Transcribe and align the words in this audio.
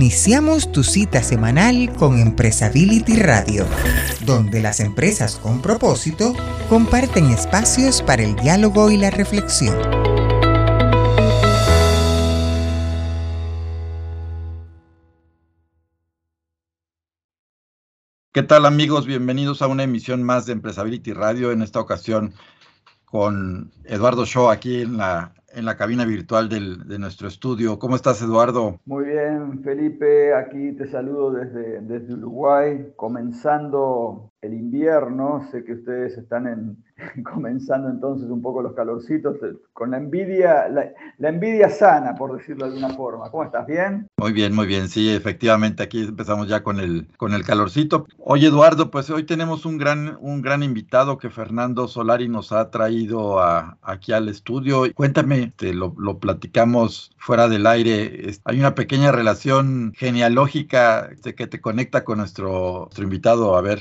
Iniciamos 0.00 0.70
tu 0.70 0.84
cita 0.84 1.24
semanal 1.24 1.92
con 1.98 2.20
Empresability 2.20 3.16
Radio, 3.16 3.66
donde 4.24 4.62
las 4.62 4.78
empresas 4.78 5.34
con 5.34 5.60
propósito 5.60 6.36
comparten 6.68 7.24
espacios 7.30 8.00
para 8.00 8.22
el 8.22 8.36
diálogo 8.36 8.92
y 8.92 8.96
la 8.96 9.10
reflexión. 9.10 9.76
¿Qué 18.32 18.44
tal 18.44 18.66
amigos? 18.66 19.04
Bienvenidos 19.04 19.62
a 19.62 19.66
una 19.66 19.82
emisión 19.82 20.22
más 20.22 20.46
de 20.46 20.52
Empresability 20.52 21.12
Radio, 21.12 21.50
en 21.50 21.60
esta 21.60 21.80
ocasión 21.80 22.34
con 23.04 23.72
Eduardo 23.82 24.24
Shaw 24.24 24.48
aquí 24.48 24.82
en 24.82 24.98
la 24.98 25.34
en 25.52 25.64
la 25.64 25.76
cabina 25.76 26.04
virtual 26.04 26.48
de 26.48 26.98
nuestro 26.98 27.28
estudio. 27.28 27.78
¿Cómo 27.78 27.96
estás, 27.96 28.20
Eduardo? 28.22 28.80
Muy 28.84 29.06
bien, 29.06 29.62
Felipe. 29.62 30.34
Aquí 30.34 30.72
te 30.72 30.86
saludo 30.86 31.32
desde, 31.32 31.80
desde 31.80 32.14
Uruguay, 32.14 32.92
comenzando 32.96 34.30
el 34.42 34.54
invierno. 34.54 35.46
Sé 35.50 35.64
que 35.64 35.74
ustedes 35.74 36.16
están 36.16 36.46
en, 36.46 36.76
comenzando 37.24 37.88
entonces 37.88 38.28
un 38.30 38.42
poco 38.42 38.62
los 38.62 38.74
calorcitos, 38.74 39.36
con 39.72 39.90
la 39.90 39.98
envidia, 39.98 40.68
la, 40.68 41.28
envidia 41.28 41.70
sana, 41.70 42.14
por 42.14 42.36
decirlo 42.36 42.66
de 42.66 42.72
alguna 42.72 42.94
forma. 42.94 43.30
¿Cómo 43.30 43.44
estás? 43.44 43.66
¿Bien? 43.66 44.08
Muy 44.18 44.32
bien, 44.32 44.54
muy 44.54 44.66
bien. 44.66 44.88
Sí, 44.88 45.10
efectivamente, 45.10 45.82
aquí 45.82 46.02
empezamos 46.02 46.48
ya 46.48 46.62
con 46.62 46.80
el, 46.80 47.08
con 47.16 47.32
el 47.34 47.44
calorcito. 47.44 48.06
Oye, 48.18 48.48
Eduardo, 48.48 48.90
pues 48.90 49.10
hoy 49.10 49.24
tenemos 49.24 49.64
un 49.64 49.78
gran, 49.78 50.16
un 50.20 50.42
gran 50.42 50.62
invitado 50.62 51.18
que 51.18 51.30
Fernando 51.30 51.88
Solari 51.88 52.28
nos 52.28 52.52
ha 52.52 52.70
traído 52.70 53.40
aquí 53.82 54.12
al 54.12 54.28
estudio. 54.28 54.84
Cuéntame, 54.94 55.52
te 55.56 55.74
lo, 55.74 55.94
platicamos 56.18 57.10
fuera 57.16 57.48
del 57.48 57.66
aire. 57.66 58.32
Hay 58.44 58.58
una 58.58 58.74
pequeña 58.74 59.12
relación 59.12 59.92
genealógica 59.96 61.10
que 61.36 61.46
te 61.46 61.60
conecta 61.60 62.04
con 62.04 62.18
nuestro, 62.18 62.84
nuestro 62.86 63.04
invitado. 63.04 63.56
A 63.56 63.60
ver, 63.60 63.80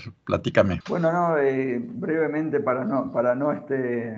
Bueno, 0.90 1.12
no, 1.12 1.38
eh, 1.38 1.80
brevemente 1.80 2.60
para 2.60 2.84
no 2.86 3.12
para 3.12 3.36
no, 3.36 3.52
este, 3.52 4.16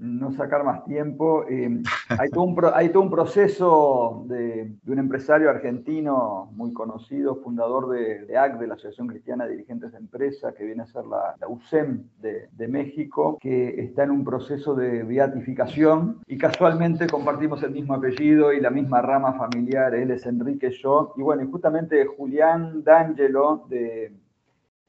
no 0.00 0.32
sacar 0.32 0.64
más 0.64 0.84
tiempo, 0.84 1.44
eh, 1.48 1.82
hay, 2.08 2.30
todo 2.30 2.44
un, 2.44 2.58
hay, 2.74 2.90
un, 2.94 3.10
proceso 3.10 4.24
de, 4.28 4.72
un 4.86 4.98
empresario 4.98 5.50
argentino 5.50 6.50
muy 6.52 6.72
conocido, 6.72 7.36
fundador 7.36 7.90
de, 7.90 8.24
de, 8.24 8.58
de 8.58 8.66
la 8.66 8.74
Asociación 8.74 9.08
Cristiana 9.08 9.44
de 9.44 9.52
Dirigentes 9.52 9.92
de 9.92 9.98
Empresa, 9.98 10.52
que 10.52 10.64
viene 10.64 10.82
a 10.82 10.86
ser 10.86 11.04
la, 11.04 11.36
USEM 11.46 12.04
de, 12.20 12.48
de, 12.52 12.68
México, 12.68 13.38
que 13.40 13.80
está 13.80 14.04
en 14.04 14.10
un 14.10 14.24
proceso 14.24 14.74
de 14.74 15.02
beatificación 15.02 16.20
y 16.26 16.38
casualmente 16.38 17.06
compartimos 17.06 17.62
el 17.62 17.72
mismo 17.72 17.94
apellido 17.94 18.52
y 18.52 18.60
la 18.60 18.70
misma 18.70 19.02
rama 19.02 19.34
familiar, 19.34 19.94
él 19.94 20.10
es 20.10 20.24
Enrique, 20.24 20.70
yo, 20.70 21.12
y 21.16 21.22
bueno, 21.22 21.42
y 21.42 21.50
justamente 21.50 22.06
Julián 22.06 22.82
D'Angelo, 22.82 23.66
de, 23.68 24.12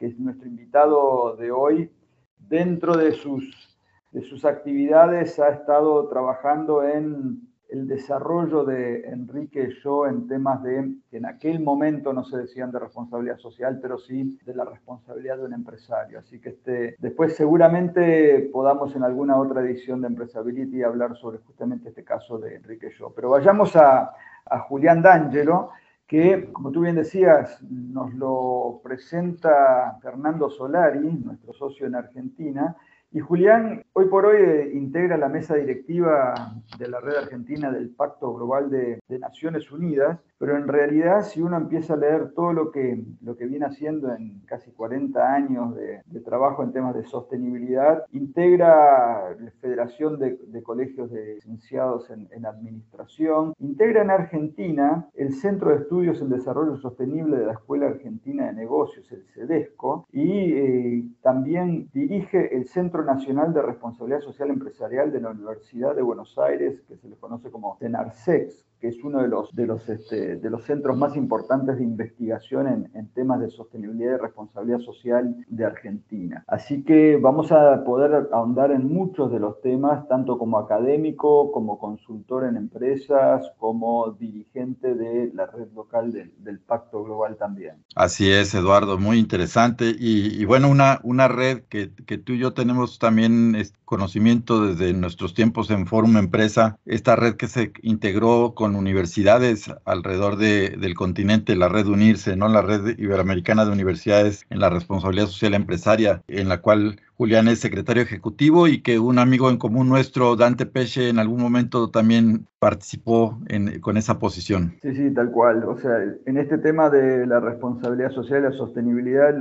que 0.02 0.08
es 0.08 0.20
nuestro 0.20 0.48
invitado 0.48 1.36
de 1.36 1.52
hoy, 1.52 1.92
dentro 2.40 2.98
de 2.98 3.12
sus, 3.12 3.78
de 4.12 4.24
sus 4.24 4.46
actividades 4.46 5.38
ha 5.38 5.50
estado 5.50 6.08
trabajando 6.08 6.82
en 6.82 7.48
el 7.70 7.88
desarrollo 7.88 8.66
de 8.66 9.02
Enrique 9.02 9.70
y 9.70 9.84
yo 9.84 10.08
en 10.08 10.28
temas 10.28 10.64
de, 10.64 10.96
que 11.12 11.18
en 11.18 11.28
aquel 11.28 11.60
momento 11.60 12.14
no 12.14 12.24
se 12.24 12.40
decían 12.40 12.72
de 12.72 12.80
responsabilidad 12.80 13.38
social, 13.38 13.78
pero 13.80 14.00
sí 14.00 14.40
de 14.44 14.56
la 14.56 14.66
responsabilidad 14.66 15.38
de 15.38 15.46
un 15.46 15.54
empresario. 15.54 16.18
Así 16.18 16.42
que 16.42 16.50
este, 16.50 16.96
después 16.98 17.36
seguramente 17.36 18.50
podamos 18.52 18.96
en 18.96 19.04
alguna 19.04 19.38
otra 19.38 19.62
edición 19.62 20.02
de 20.02 20.08
Empresability 20.08 20.82
hablar 20.82 21.16
sobre 21.16 21.38
justamente 21.38 21.90
este 21.90 22.04
caso 22.04 22.40
de 22.40 22.56
Enrique 22.56 22.90
y 22.92 22.98
yo. 22.98 23.14
Pero 23.16 23.30
vayamos 23.30 23.76
a, 23.76 24.14
a 24.46 24.60
Julián 24.62 25.04
D'Angelo, 25.04 25.70
que, 26.12 26.52
como 26.52 26.74
tú 26.74 26.82
bien 26.82 26.98
decías, 26.98 27.64
nos 27.70 28.14
lo 28.16 28.82
presenta 28.84 29.98
Fernando 30.02 30.50
Solari, 30.50 31.00
nuestro 31.00 31.54
socio 31.54 31.88
en 31.88 31.96
Argentina, 31.96 32.76
y 33.14 33.22
Julián, 33.22 33.82
hoy 33.94 34.10
por 34.10 34.26
hoy 34.26 34.42
eh, 34.42 34.72
integra 34.74 35.16
la 35.16 35.30
mesa 35.30 35.56
directiva 35.56 36.54
de 36.78 36.88
la 36.90 37.00
red 37.00 37.16
argentina 37.16 37.72
del 37.72 37.92
Pacto 37.92 38.34
Global 38.34 38.70
de, 38.70 39.00
Naciones 39.20 39.72
Unidas, 39.72 40.20
pero 40.42 40.58
en 40.58 40.68
realidad 40.68 41.22
si 41.22 41.40
uno 41.40 41.56
empieza 41.56 41.94
a 41.94 41.98
leer 41.98 42.32
todo 42.34 42.52
lo 42.52 42.72
que, 42.72 43.06
lo 43.22 43.38
que 43.38 43.46
viene 43.46 43.68
haciendo 43.68 44.12
en 44.12 44.40
casi 44.48 44.72
40 44.72 45.34
años 45.34 45.76
de, 45.76 46.02
trabajo 46.26 46.64
en 46.64 46.72
temas 46.72 46.96
de 46.96 47.04
sostenibilidad, 47.04 48.06
integra 48.12 49.36
la 49.40 49.52
Federación 49.60 50.18
de, 50.18 50.64
Colegios 50.64 51.12
de 51.12 51.36
Licenciados 51.36 52.10
en, 52.10 52.46
Administración, 52.46 53.54
integra 53.60 54.02
en 54.02 54.10
Argentina 54.10 55.08
el 55.14 55.34
Centro 55.34 55.70
de 55.70 55.84
Estudios 55.84 56.20
en 56.22 56.30
Desarrollo 56.30 56.76
Sostenible 56.78 57.38
de 57.38 57.46
la 57.46 57.54
Escuela 57.54 57.86
Argentina 57.86 58.48
de 58.48 58.54
Negocios, 58.54 59.12
el 59.12 59.24
CEDESCO, 59.36 60.08
y 60.12 60.54
eh, 60.54 61.04
también 61.22 61.88
dirige 61.94 62.56
el 62.56 62.66
Centro 62.66 63.04
Nacional 63.04 63.54
de 63.54 63.62
Responsabilidad 63.62 64.22
Social 64.22 64.50
Empresarial 64.50 65.12
de 65.12 65.22
la 65.22 65.30
Universidad 65.30 65.96
de 65.96 66.02
Buenos 66.02 66.36
Aires, 66.40 66.82
que 66.88 66.98
se 66.98 67.08
le 67.08 67.16
conoce 67.18 67.52
como 67.52 67.78
CENARSEX, 67.78 68.66
que 68.82 68.88
es 68.88 69.04
uno 69.04 69.22
de 69.22 69.28
los, 69.28 69.54
de 69.56 69.68
los, 69.68 69.88
este, 69.88 70.38
de 70.38 70.50
los 70.50 70.64
centros 70.66 70.98
más 70.98 71.16
importantes 71.16 71.78
de 71.78 71.84
investigación 71.84 72.68
en, 72.68 72.92
en, 72.96 73.08
temas 73.14 73.40
de 73.40 73.50
sostenibilidad 73.50 74.16
y 74.16 74.18
responsabilidad 74.18 74.80
social 74.80 75.36
de 75.48 75.66
Argentina. 75.66 76.44
Así 76.48 76.84
que 76.84 77.18
vamos 77.18 77.52
a 77.52 77.84
poder 77.84 78.30
ahondar 78.34 78.72
en 78.72 78.92
muchos 78.92 79.32
de 79.32 79.40
los 79.40 79.62
temas, 79.62 80.08
tanto 80.08 80.38
como 80.38 80.58
académico, 80.58 81.52
como 81.52 81.78
consultor 81.78 82.46
en 82.46 82.58
empresas, 82.58 83.52
como 83.58 84.12
dirigente 84.12 84.96
de 84.96 85.32
la 85.34 85.46
red 85.46 85.68
local 85.76 86.12
del 86.12 86.60
Pacto 86.60 87.04
Global 87.04 87.38
también. 87.38 87.76
Así 87.96 88.32
es, 88.32 88.56
Eduardo, 88.56 88.98
muy 88.98 89.20
interesante. 89.20 89.96
Y, 89.98 90.42
y 90.42 90.46
bueno, 90.46 90.70
una, 90.70 91.00
una 91.04 91.28
red 91.28 91.64
que, 91.70 91.92
que, 92.08 92.18
tú 92.18 92.34
y 92.34 92.40
yo 92.40 92.54
tenemos 92.54 92.98
también 92.98 93.56
conocimiento 93.86 94.66
desde 94.66 94.94
nuestros 94.94 95.34
tiempos 95.34 95.70
en 95.70 95.86
Fórum 95.86 96.18
Empresa, 96.18 96.80
esta 96.86 97.16
red 97.16 97.36
que 97.36 97.48
se 97.48 97.74
integró 97.82 98.54
con 98.56 98.71
universidades 98.76 99.72
alrededor 99.86 100.38
del 100.38 100.94
continente, 100.96 101.56
la 101.56 101.70
red 101.70 101.88
Unirse, 101.88 102.36
¿no? 102.36 102.48
La 102.48 102.62
red 102.62 102.98
iberoamericana 102.98 103.66
de 103.66 103.72
universidades 103.72 104.46
en 104.50 104.60
la 104.60 104.70
responsabilidad 104.70 105.28
social 105.28 105.54
empresaria, 105.54 106.22
en 106.28 106.50
la 106.50 106.62
cual 106.62 107.00
Julián 107.16 107.48
es 107.48 107.60
secretario 107.60 108.04
ejecutivo 108.04 108.68
y 108.68 108.82
que 108.82 109.00
un 109.00 109.20
amigo 109.20 109.50
en 109.50 109.58
común 109.58 109.90
nuestro, 109.90 110.36
Dante 110.36 110.66
Peche, 110.66 111.10
en 111.10 111.20
algún 111.20 111.42
momento 111.42 111.90
también 111.90 112.48
participó 112.60 113.40
con 113.82 113.98
esa 113.98 114.20
posición. 114.20 114.76
Sí, 114.82 114.96
sí, 114.96 115.14
tal 115.14 115.32
cual. 115.32 115.64
O 115.66 115.78
sea, 115.78 115.98
en 116.26 116.38
este 116.38 116.58
tema 116.58 116.90
de 116.90 117.28
la 117.28 117.40
responsabilidad 117.40 118.12
social 118.12 118.40
y 118.40 118.44
la 118.44 118.52
sostenibilidad, 118.54 119.36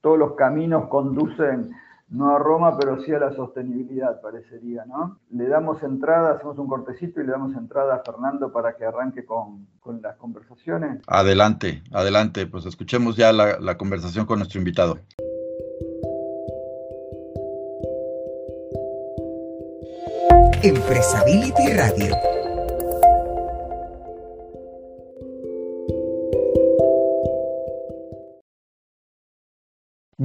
todos 0.00 0.18
los 0.18 0.34
caminos 0.34 0.88
conducen 0.88 1.70
no 2.14 2.34
a 2.34 2.38
Roma, 2.38 2.78
pero 2.78 3.02
sí 3.02 3.12
a 3.12 3.18
la 3.18 3.32
sostenibilidad, 3.32 4.20
parecería, 4.20 4.84
¿no? 4.86 5.18
Le 5.30 5.48
damos 5.48 5.82
entrada, 5.82 6.34
hacemos 6.34 6.58
un 6.58 6.68
cortecito 6.68 7.20
y 7.20 7.26
le 7.26 7.32
damos 7.32 7.56
entrada 7.56 7.96
a 7.96 8.02
Fernando 8.04 8.52
para 8.52 8.76
que 8.76 8.84
arranque 8.84 9.24
con, 9.24 9.66
las 10.00 10.16
conversaciones. 10.16 11.02
Adelante, 11.08 11.82
adelante, 11.92 12.46
pues 12.46 12.66
escuchemos 12.66 13.16
ya 13.16 13.32
la, 13.32 13.58
la 13.58 13.76
conversación 13.76 14.26
con 14.26 14.38
nuestro 14.38 14.58
invitado. 14.58 14.98
Empresability 20.62 21.72
Radio 21.76 22.33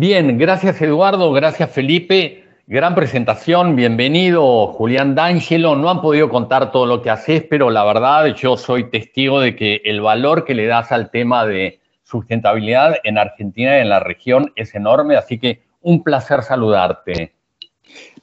Bien, 0.01 0.37
gracias 0.37 0.81
Eduardo, 0.81 1.33
gracias 1.33 1.71
Felipe. 1.71 2.45
Gran 2.67 2.95
presentación, 2.95 3.75
bienvenido 3.75 4.67
Julián 4.67 5.13
D'Angelo. 5.13 5.75
No 5.75 5.89
han 5.89 6.01
podido 6.01 6.29
contar 6.29 6.71
todo 6.71 6.85
lo 6.85 7.01
que 7.01 7.09
haces, 7.09 7.43
pero 7.49 7.69
la 7.69 7.83
verdad 7.83 8.33
yo 8.33 8.55
soy 8.55 8.89
testigo 8.89 9.41
de 9.41 9.57
que 9.57 9.81
el 9.83 9.99
valor 9.99 10.45
que 10.45 10.55
le 10.55 10.67
das 10.67 10.93
al 10.93 11.11
tema 11.11 11.45
de 11.45 11.81
sustentabilidad 12.01 12.95
en 13.03 13.17
Argentina 13.17 13.77
y 13.77 13.81
en 13.81 13.89
la 13.89 13.99
región 13.99 14.53
es 14.55 14.73
enorme, 14.73 15.17
así 15.17 15.37
que 15.37 15.63
un 15.81 16.01
placer 16.01 16.43
saludarte. 16.43 17.33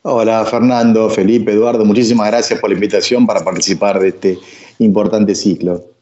Hola 0.01 0.47
Fernando, 0.47 1.11
Felipe, 1.11 1.53
Eduardo, 1.53 1.85
muchísimas 1.85 2.29
gracias 2.29 2.59
por 2.59 2.71
la 2.71 2.75
invitación 2.77 3.27
para 3.27 3.45
participar 3.45 4.01
de 4.01 4.09
este 4.09 4.39
importante 4.79 5.35
ciclo. 5.35 5.96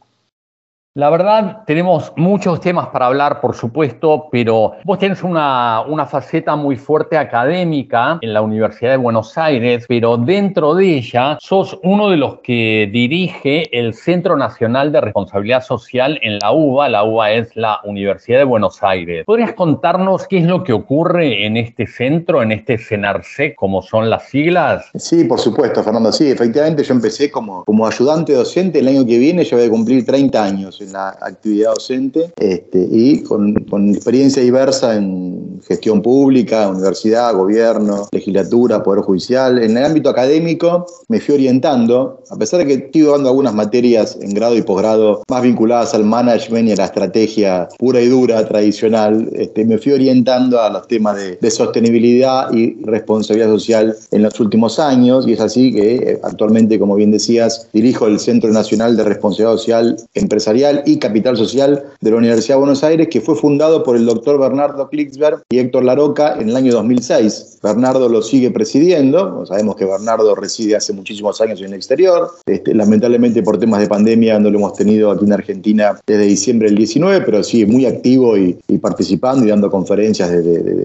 La 0.96 1.10
verdad, 1.10 1.64
tenemos 1.66 2.12
muchos 2.14 2.60
temas 2.60 2.86
para 2.86 3.06
hablar, 3.06 3.40
por 3.40 3.56
supuesto, 3.56 4.28
pero 4.30 4.74
vos 4.84 4.96
tenés 5.00 5.24
una, 5.24 5.82
una, 5.88 6.06
faceta 6.06 6.54
muy 6.54 6.76
fuerte 6.76 7.18
académica 7.18 8.18
en 8.20 8.32
la 8.32 8.42
Universidad 8.42 8.92
de 8.92 8.98
Buenos 8.98 9.36
Aires, 9.36 9.86
pero 9.88 10.16
dentro 10.16 10.72
de 10.76 10.98
ella 10.98 11.36
sos 11.40 11.76
uno 11.82 12.10
de 12.10 12.16
los 12.16 12.38
que 12.42 12.88
dirige 12.92 13.76
el 13.76 13.92
Centro 13.92 14.36
Nacional 14.36 14.92
de 14.92 15.00
Responsabilidad 15.00 15.64
Social 15.64 16.16
en 16.22 16.38
la 16.38 16.52
UBA. 16.52 16.88
La 16.88 17.02
UBA 17.02 17.32
es 17.32 17.56
la 17.56 17.80
Universidad 17.82 18.38
de 18.38 18.44
Buenos 18.44 18.80
Aires. 18.80 19.24
¿Podrías 19.26 19.54
contarnos 19.54 20.28
qué 20.28 20.38
es 20.38 20.44
lo 20.44 20.62
que 20.62 20.72
ocurre 20.72 21.44
en 21.44 21.56
este 21.56 21.88
centro, 21.88 22.40
en 22.40 22.52
este 22.52 22.78
CENARSEC, 22.78 23.56
como 23.56 23.82
son 23.82 24.08
las 24.08 24.28
siglas? 24.28 24.90
Sí, 24.94 25.24
por 25.24 25.40
supuesto, 25.40 25.82
Fernando. 25.82 26.12
Sí, 26.12 26.30
efectivamente 26.30 26.84
yo 26.84 26.94
empecé 26.94 27.32
como, 27.32 27.64
como 27.64 27.84
ayudante 27.84 28.32
docente. 28.32 28.78
El 28.78 28.86
año 28.86 29.04
que 29.04 29.18
viene 29.18 29.42
yo 29.42 29.56
voy 29.56 29.66
a 29.66 29.70
cumplir 29.70 30.06
30 30.06 30.44
años 30.44 30.83
en 30.84 30.92
la 30.92 31.08
actividad 31.20 31.74
docente 31.74 32.32
este, 32.36 32.86
y 32.90 33.22
con, 33.22 33.54
experiencia 33.94 34.42
diversa 34.42 34.96
en 34.96 35.60
gestión 35.66 36.02
pública, 36.02 36.68
universidad, 36.68 37.34
gobierno, 37.34 38.08
legislatura, 38.12 38.82
poder 38.82 39.02
judicial. 39.02 39.58
En 39.62 39.76
el 39.76 39.84
ámbito 39.84 40.10
académico 40.10 40.86
me 41.08 41.20
fui 41.20 41.34
orientando, 41.34 42.22
a 42.30 42.36
pesar 42.36 42.60
de 42.60 42.66
que 42.66 42.74
estoy 42.74 43.02
dando 43.02 43.30
algunas 43.30 43.54
materias 43.54 44.16
en 44.20 44.34
grado 44.34 44.56
y 44.56 44.62
posgrado 44.62 45.22
más 45.28 45.42
vinculadas 45.42 45.94
al 45.94 46.04
management 46.04 46.68
y 46.68 46.72
a 46.72 46.76
la 46.76 46.84
estrategia 46.86 47.68
pura 47.78 48.00
y 48.00 48.08
dura 48.08 48.46
tradicional, 48.46 49.28
este, 49.32 49.64
me 49.64 49.78
fui 49.78 49.92
orientando 49.92 50.60
a 50.60 50.70
los 50.70 50.86
temas 50.86 51.16
de, 51.16 51.36
de 51.36 51.50
sostenibilidad 51.50 52.52
y 52.52 52.76
responsabilidad 52.84 53.48
social 53.48 53.96
en 54.10 54.22
los 54.22 54.38
últimos 54.40 54.78
años 54.78 55.26
y 55.26 55.32
es 55.32 55.40
así 55.40 55.72
que 55.72 55.94
eh, 55.96 56.20
actualmente, 56.22 56.78
como 56.78 56.96
bien 56.96 57.10
decías, 57.10 57.68
dirijo 57.72 58.06
el 58.06 58.18
Centro 58.18 58.50
Nacional 58.50 58.96
de 58.96 59.04
Responsabilidad 59.04 59.56
Social 59.56 59.96
Empresarial 60.14 60.73
y 60.84 60.98
Capital 60.98 61.36
Social 61.36 61.84
de 62.00 62.10
la 62.10 62.16
Universidad 62.16 62.54
de 62.56 62.60
Buenos 62.60 62.84
Aires, 62.84 63.08
que 63.10 63.20
fue 63.20 63.36
fundado 63.36 63.82
por 63.82 63.96
el 63.96 64.06
doctor 64.06 64.38
Bernardo 64.38 64.88
Klicksberg 64.88 65.42
y 65.50 65.58
Héctor 65.58 65.84
Laroca 65.84 66.36
en 66.40 66.48
el 66.48 66.56
año 66.56 66.72
2006. 66.72 67.58
Bernardo 67.62 68.08
lo 68.08 68.22
sigue 68.22 68.50
presidiendo, 68.50 69.44
sabemos 69.46 69.76
que 69.76 69.84
Bernardo 69.84 70.34
reside 70.34 70.76
hace 70.76 70.92
muchísimos 70.92 71.40
años 71.40 71.60
en 71.60 71.66
el 71.66 71.74
exterior, 71.74 72.30
este, 72.46 72.74
lamentablemente 72.74 73.42
por 73.42 73.58
temas 73.58 73.80
de 73.80 73.86
pandemia 73.86 74.38
no 74.38 74.50
lo 74.50 74.58
hemos 74.58 74.74
tenido 74.74 75.10
aquí 75.10 75.24
en 75.24 75.32
Argentina 75.32 75.98
desde 76.06 76.24
diciembre 76.24 76.68
del 76.68 76.76
19, 76.76 77.24
pero 77.24 77.42
sigue 77.42 77.66
muy 77.66 77.86
activo 77.86 78.36
y, 78.36 78.54
participando 78.80 79.46
y 79.46 79.48
dando 79.48 79.70
conferencias 79.70 80.30
desde 80.30 80.84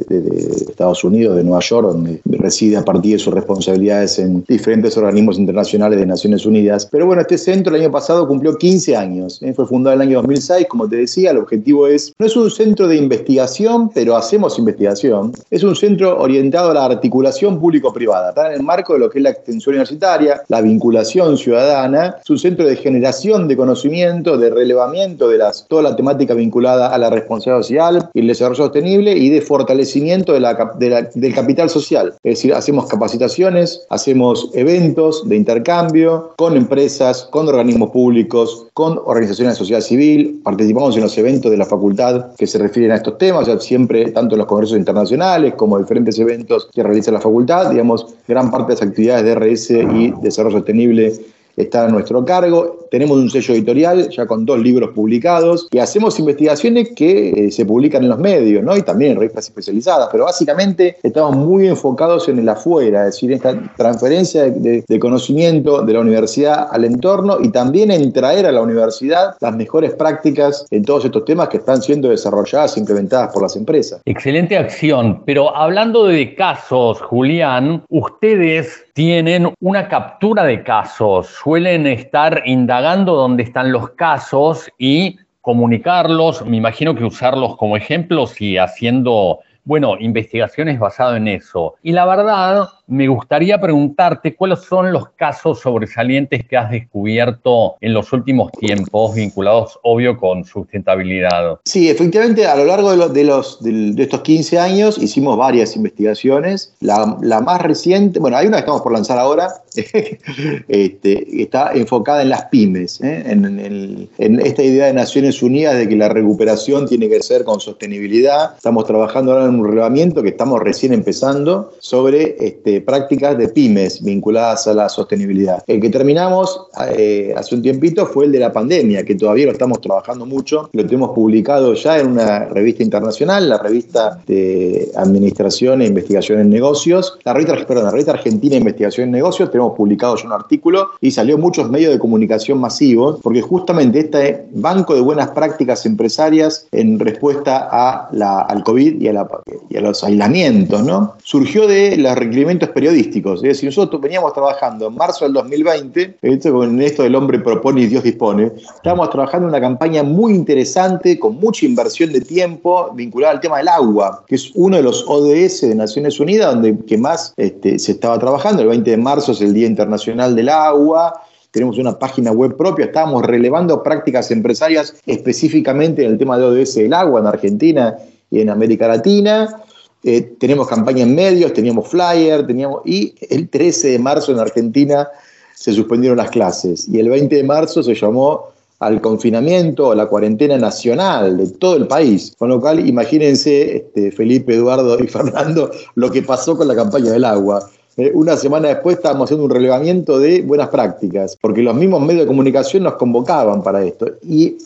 Estados 0.70 1.04
Unidos, 1.04 1.36
de 1.36 1.44
Nueva 1.44 1.60
York, 1.62 1.88
donde 1.88 2.22
reside 2.26 2.78
a 2.78 2.86
partir 2.86 3.14
de 3.14 3.20
sus 3.20 3.34
responsabilidades 3.34 4.20
en 4.20 4.44
diferentes 4.48 4.96
organismos 4.98 5.38
internacionales 5.38 6.00
de 6.00 6.06
Naciones 6.06 6.46
Unidas. 6.46 6.88
Pero 6.90 7.06
bueno, 7.06 7.22
este 7.22 7.38
centro 7.38 7.76
el 7.76 7.82
año 7.82 7.92
pasado 7.92 8.28
cumplió 8.28 8.56
15 8.56 8.96
años, 8.96 9.42
¿eh? 9.42 9.54
fue 9.54 9.66
fundado 9.66 9.79
en 9.88 9.96
el 9.96 10.02
año 10.02 10.18
2006, 10.18 10.68
como 10.68 10.88
te 10.88 10.98
decía, 10.98 11.32
el 11.32 11.38
objetivo 11.38 11.88
es, 11.88 12.14
no 12.20 12.26
es 12.26 12.36
un 12.36 12.52
centro 12.52 12.88
de 12.88 12.98
investigación, 12.98 13.90
pero 13.90 14.16
hacemos 14.16 14.60
investigación, 14.60 15.32
es 15.50 15.64
un 15.64 15.76
centro 15.76 16.20
orientado 16.20 16.72
a 16.72 16.74
la 16.74 16.86
articulación 16.86 17.60
público-privada, 17.60 18.30
está 18.30 18.48
en 18.48 18.54
el 18.54 18.64
marco 18.64 18.94
de 18.94 19.00
lo 19.00 19.10
que 19.10 19.20
es 19.20 19.24
la 19.24 19.30
extensión 19.32 19.76
universitaria, 19.76 20.42
la 20.48 20.62
vinculación 20.62 21.38
ciudadana, 21.38 22.16
es 22.22 22.30
un 22.30 22.40
centro 22.40 22.66
de 22.66 22.76
generación 22.76 23.48
de 23.48 23.56
conocimiento, 23.56 24.38
de 24.38 24.50
relevamiento 24.50 25.28
de 25.30 25.38
las, 25.38 25.66
toda 25.68 25.84
la 25.84 25.96
temática 25.96 26.34
vinculada 26.34 26.94
a 26.94 26.98
la 26.98 27.10
responsabilidad 27.10 27.64
social 27.64 28.10
y 28.14 28.20
el 28.22 28.28
desarrollo 28.28 28.64
sostenible 28.64 29.14
y 29.14 29.30
de 29.30 29.42
fortalecimiento 29.42 30.34
de 30.34 30.40
la, 30.40 31.10
del 31.14 31.34
capital 31.34 31.70
social. 31.70 32.14
Es 32.24 32.38
decir, 32.38 32.54
hacemos 32.54 32.88
capacitaciones, 32.88 33.86
hacemos 33.90 34.50
eventos 34.54 35.28
de 35.28 35.36
intercambio 35.36 36.34
con 36.38 36.58
empresas, 36.58 37.28
con 37.32 37.48
organismos 37.48 37.92
públicos, 37.92 38.68
con 38.74 39.00
organizaciones 39.06 39.54
de 39.54 39.60
civil, 39.80 40.42
participamos 40.44 40.96
en 40.96 41.04
los 41.04 41.18
eventos 41.18 41.52
de 41.52 41.58
la 41.58 41.66
facultad 41.66 42.36
que 42.36 42.48
se 42.48 42.58
refieren 42.58 42.92
a 42.92 42.96
estos 42.96 43.18
temas, 43.18 43.48
siempre 43.64 44.12
tanto 44.12 44.36
en 44.36 44.40
los 44.40 44.48
congresos 44.48 44.78
internacionales 44.78 45.54
como 45.56 45.78
diferentes 45.78 46.18
eventos 46.20 46.70
que 46.74 46.84
realiza 46.84 47.12
la 47.12 47.22
facultad, 47.22 47.70
digamos, 47.70 48.08
gran 48.28 48.50
parte 48.50 48.74
de 48.74 48.80
las 48.80 48.88
actividades 48.90 49.26
de 49.26 49.36
RS 49.36 49.70
y 49.72 50.14
desarrollo 50.22 50.58
sostenible 50.58 51.14
está 51.60 51.86
a 51.86 51.88
nuestro 51.90 52.24
cargo. 52.26 52.88
Tenemos 52.90 53.18
un 53.18 53.30
sello 53.30 53.54
editorial 53.54 54.10
ya 54.10 54.26
con 54.26 54.46
dos 54.46 54.60
libros 54.60 54.92
publicados 54.96 55.68
y 55.72 55.80
hacemos 55.80 56.18
investigaciones 56.20 56.90
que 56.96 57.30
eh, 57.30 57.52
se 57.52 57.66
publican 57.66 58.04
en 58.04 58.10
los 58.10 58.20
medios 58.20 58.64
¿no? 58.64 58.76
y 58.76 58.82
también 58.82 59.12
en 59.12 59.20
revistas 59.20 59.46
especializadas, 59.46 60.10
pero 60.12 60.26
básicamente 60.26 60.98
estamos 61.04 61.36
muy 61.36 61.68
enfocados 61.68 62.28
en 62.30 62.40
el 62.40 62.50
afuera, 62.50 63.02
es 63.08 63.16
decir, 63.16 63.32
esta 63.32 63.56
transferencia 63.76 64.50
de, 64.50 64.84
de 64.88 65.00
conocimiento 65.00 65.82
de 65.82 65.94
la 65.94 66.00
universidad 66.00 66.68
al 66.72 66.86
entorno 66.86 67.38
y 67.42 67.50
también 67.50 67.92
en 67.92 68.12
traer 68.12 68.46
a 68.46 68.52
la 68.52 68.62
universidad 68.62 69.36
las 69.40 69.56
mejores 69.56 69.94
prácticas 69.94 70.66
en 70.72 70.84
todos 70.84 71.06
estos 71.06 71.26
temas 71.26 71.50
que 71.50 71.58
están 71.58 71.82
siendo 71.82 72.10
desarrolladas 72.10 72.78
e 72.78 72.80
implementadas 72.80 73.32
por 73.34 73.44
las 73.44 73.56
empresas. 73.56 74.02
Excelente 74.06 74.58
acción, 74.58 75.24
pero 75.26 75.56
hablando 75.56 76.06
de 76.06 76.36
casos, 76.36 77.02
Julián, 77.02 77.84
ustedes 77.90 78.86
tienen 78.94 79.54
una 79.62 79.88
captura 79.88 80.44
de 80.44 80.62
casos, 80.64 81.38
suelen 81.50 81.88
estar 81.88 82.44
indagando 82.46 83.16
dónde 83.16 83.42
están 83.42 83.72
los 83.72 83.90
casos 83.94 84.70
y 84.78 85.18
comunicarlos, 85.42 86.46
me 86.46 86.58
imagino 86.58 86.94
que 86.94 87.04
usarlos 87.04 87.58
como 87.58 87.76
ejemplos 87.76 88.40
y 88.40 88.60
haciendo, 88.60 89.40
bueno, 89.64 89.96
investigaciones 90.00 90.78
basadas 90.78 91.18
en 91.18 91.28
eso. 91.28 91.74
Y 91.82 91.94
la 91.94 92.06
verdad, 92.06 92.68
me 92.90 93.08
gustaría 93.08 93.62
preguntarte 93.62 94.36
cuáles 94.36 94.62
son 94.62 94.92
los 94.92 95.10
casos 95.10 95.60
sobresalientes 95.62 96.46
que 96.48 96.58
has 96.58 96.72
descubierto 96.72 97.76
en 97.82 97.94
los 97.94 98.12
últimos 98.12 98.52
tiempos 98.54 99.14
vinculados, 99.14 99.80
obvio, 99.84 100.18
con 100.18 100.44
sustentabilidad. 100.44 101.60
Sí, 101.66 101.90
efectivamente, 101.90 102.48
a 102.48 102.56
lo 102.56 102.66
largo 102.66 102.90
de, 103.10 103.24
los, 103.24 103.64
de, 103.64 103.94
estos 103.98 104.22
15 104.22 104.60
años 104.60 104.98
hicimos 104.98 105.38
varias 105.38 105.76
investigaciones. 105.76 106.76
La, 106.80 107.06
más 107.42 107.62
reciente, 107.62 108.20
bueno, 108.20 108.38
hay 108.38 108.48
una 108.48 108.58
que 108.58 108.62
estamos 108.62 108.82
por 108.82 108.92
lanzar 108.92 109.20
ahora, 109.20 109.50
este, 110.68 111.42
está 111.42 111.72
enfocada 111.74 112.22
en 112.22 112.30
las 112.30 112.46
pymes, 112.46 113.02
¿eh? 113.02 113.24
en, 113.28 114.40
esta 114.40 114.64
idea 114.64 114.88
de 114.88 114.94
Naciones 114.94 115.42
Unidas 115.42 115.78
de 115.78 115.88
que 115.88 115.96
la 115.96 116.10
recuperación 116.10 116.88
tiene 116.88 117.10
que 117.10 117.22
ser 117.22 117.44
con 117.44 117.60
sostenibilidad. 117.60 118.56
Estamos 118.56 118.86
trabajando 118.86 119.32
ahora 119.32 119.46
en 119.46 119.56
un 119.56 119.66
relevamiento 119.66 120.22
que 120.24 120.30
estamos 120.30 120.60
recién 120.62 120.94
empezando 120.94 121.74
sobre 121.80 122.36
este, 122.40 122.82
prácticas 122.82 123.38
de 123.38 123.50
pymes 123.50 124.04
vinculadas 124.04 124.68
a 124.68 124.74
la 124.74 124.90
sostenibilidad. 124.90 125.64
El 125.68 125.80
que 125.82 125.90
terminamos 125.90 126.68
eh, 126.98 127.34
hace 127.36 127.56
un 127.56 127.62
tiempito 127.62 128.06
fue 128.06 128.26
el 128.26 128.32
de 128.32 128.40
la 128.40 128.52
pandemia, 128.52 129.04
que 129.04 129.16
todavía 129.16 129.46
lo 129.46 129.52
estamos 129.52 129.82
trabajando 129.82 130.26
mucho. 130.26 130.70
Lo 130.74 130.86
tenemos 130.86 131.12
publicado 131.12 131.74
ya 131.74 132.00
en 132.00 132.08
una 132.08 132.46
revista 132.46 132.84
internacional, 132.84 133.50
la 133.50 133.58
revista 133.58 134.22
de 134.28 134.92
Administración 134.96 135.82
e 135.82 135.88
Investigación 135.88 136.40
en 136.40 136.50
Negocios, 136.50 137.18
la 137.24 137.34
revista, 137.34 138.12
Argentina 138.12 138.52
de 138.52 138.58
Investigación 138.58 139.06
en 139.06 139.12
Negocios. 139.12 139.50
Tenemos 139.60 139.76
publicado 139.76 140.16
ya 140.16 140.26
un 140.26 140.32
artículo 140.32 140.92
y 141.02 141.12
salió 141.12 141.38
muchos 141.38 141.70
medios 141.70 141.92
de 141.92 142.00
comunicación 142.00 142.60
masivos, 142.60 143.20
porque 143.22 143.42
justamente 143.42 144.00
este 144.00 144.46
banco 144.54 144.96
de 144.96 145.02
buenas 145.02 145.32
prácticas 145.32 145.86
empresarias 145.86 146.66
en 146.72 146.98
respuesta 146.98 147.68
a 147.70 148.08
la, 148.14 148.40
al 148.40 148.64
COVID 148.64 149.02
y 149.02 149.10
a, 149.10 149.82
los 149.82 150.04
aislamientos, 150.06 150.82
¿no? 150.84 151.16
Surgió 151.24 151.68
de 151.68 151.98
los 151.98 152.16
requerimientos 152.16 152.70
periodísticos. 152.70 153.44
Es 153.44 153.50
decir, 153.50 153.68
nosotros 153.68 154.02
veníamos 154.02 154.32
trabajando 154.32 154.88
en 154.88 154.96
marzo 154.96 155.26
del 155.26 155.34
2020, 155.34 156.16
con 156.50 156.82
esto 156.82 157.04
del 157.04 157.16
hombre 157.16 157.40
propone 157.40 157.82
y 157.82 157.88
Dios 157.88 158.04
dispone, 158.04 158.54
estábamos 158.56 159.10
trabajando 159.10 159.48
en 159.48 159.50
una 159.50 159.60
campaña 159.60 160.04
muy 160.04 160.34
interesante, 160.34 161.20
con 161.20 161.36
mucha 161.36 161.66
inversión 161.66 162.14
de 162.14 162.22
tiempo, 162.22 162.92
vinculada 162.94 163.34
al 163.34 163.42
tema 163.42 163.58
del 163.58 163.68
agua, 163.68 164.24
que 164.26 164.36
es 164.36 164.52
uno 164.56 164.78
de 164.78 164.84
los 164.84 165.04
ODS 165.06 165.62
de 165.62 165.76
Naciones 165.76 166.18
Unidas, 166.18 166.54
donde 166.54 166.78
que 166.88 166.98
más 166.98 167.34
este, 167.36 167.78
se 167.78 167.92
estaba 167.92 168.18
trabajando. 168.20 168.62
El 168.62 168.70
20 168.70 168.92
de 168.92 168.98
marzo 168.98 169.32
es 169.32 169.42
el 169.50 169.56
Día 169.56 169.68
Internacional 169.68 170.36
del 170.36 170.50
Agua 170.50 171.22
tenemos 171.52 171.78
una 171.80 171.98
página 171.98 172.32
web 172.32 172.56
propia, 172.56 172.86
estábamos 172.86 173.26
relevando 173.26 173.82
prácticas 173.82 174.30
empresarias 174.30 174.94
específicamente 175.06 176.06
en 176.06 176.12
el 176.12 176.18
tema 176.18 176.38
de 176.38 176.46
ODS 176.46 176.76
del 176.76 176.94
agua 176.94 177.20
en 177.20 177.28
Argentina 177.28 177.98
y 178.30 178.42
en 178.42 178.50
América 178.50 178.88
Latina. 178.88 179.62
Eh, 180.04 180.22
tenemos 180.38 180.68
campaña 180.68 181.04
en 181.04 181.16
medios, 181.16 181.52
teníamos 181.54 181.88
flyer, 181.88 182.46
teníamos, 182.46 182.82
y 182.86 183.16
el 183.30 183.50
13 183.50 183.90
de 183.90 184.00
marzo 184.00 184.32
en 184.32 184.40
Argentina 184.40 185.08
se 185.56 185.74
suspendieron 185.74 186.18
las 186.18 186.30
clases 186.30 186.88
y 186.88 187.00
el 187.00 187.10
20 187.10 187.36
de 187.36 187.44
marzo 187.44 187.82
se 187.84 187.96
llamó 187.96 188.50
al 188.80 189.02
confinamiento, 189.02 189.92
a 189.92 189.96
la 189.96 190.06
cuarentena 190.06 190.58
nacional 190.58 191.36
de 191.36 191.48
todo 191.48 191.76
el 191.76 191.88
país. 191.88 192.34
Con 192.38 192.48
lo 192.48 192.62
cual, 192.62 192.88
imagínense, 192.88 193.76
este, 193.76 194.12
Felipe, 194.12 194.54
Eduardo 194.54 194.98
y 195.04 195.08
Fernando, 195.08 195.70
lo 195.96 196.10
que 196.10 196.22
pasó 196.22 196.56
con 196.56 196.68
la 196.68 196.76
campaña 196.76 197.12
del 197.12 197.26
agua. 197.26 197.70
Eh, 198.00 198.12
una 198.14 198.38
semana 198.38 198.70
después 198.70 198.96
estábamos 198.98 199.26
haciendo 199.26 199.46
un 199.46 199.52
relevamiento 199.52 200.20
de 200.20 200.42
buenas 200.42 200.70
prácticas, 200.70 201.38
porque 201.40 201.62
los 201.62 201.76
mismos 201.76 202.02
medios 202.02 202.22
de 202.22 202.28
comunicación 202.28 202.84
nos 202.84 202.94
convocaban 202.94 203.62
para 203.62 203.84
esto. 203.84 204.08
Y 204.24 204.58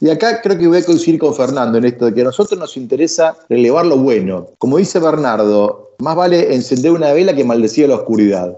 y 0.00 0.10
acá 0.10 0.42
creo 0.42 0.58
que 0.58 0.66
voy 0.66 0.78
a 0.78 0.84
coincidir 0.84 1.18
con 1.18 1.34
Fernando 1.34 1.78
en 1.78 1.86
esto 1.86 2.04
de 2.04 2.12
que 2.12 2.20
a 2.20 2.24
nosotros 2.24 2.60
nos 2.60 2.76
interesa 2.76 3.36
relevar 3.48 3.86
lo 3.86 3.96
bueno. 3.96 4.48
Como 4.58 4.76
dice 4.76 4.98
Bernardo, 4.98 5.93
más 5.98 6.16
vale 6.16 6.54
encender 6.54 6.92
una 6.92 7.12
vela 7.12 7.34
que 7.34 7.44
maldecir 7.44 7.88
la 7.88 7.96
oscuridad. 7.96 8.56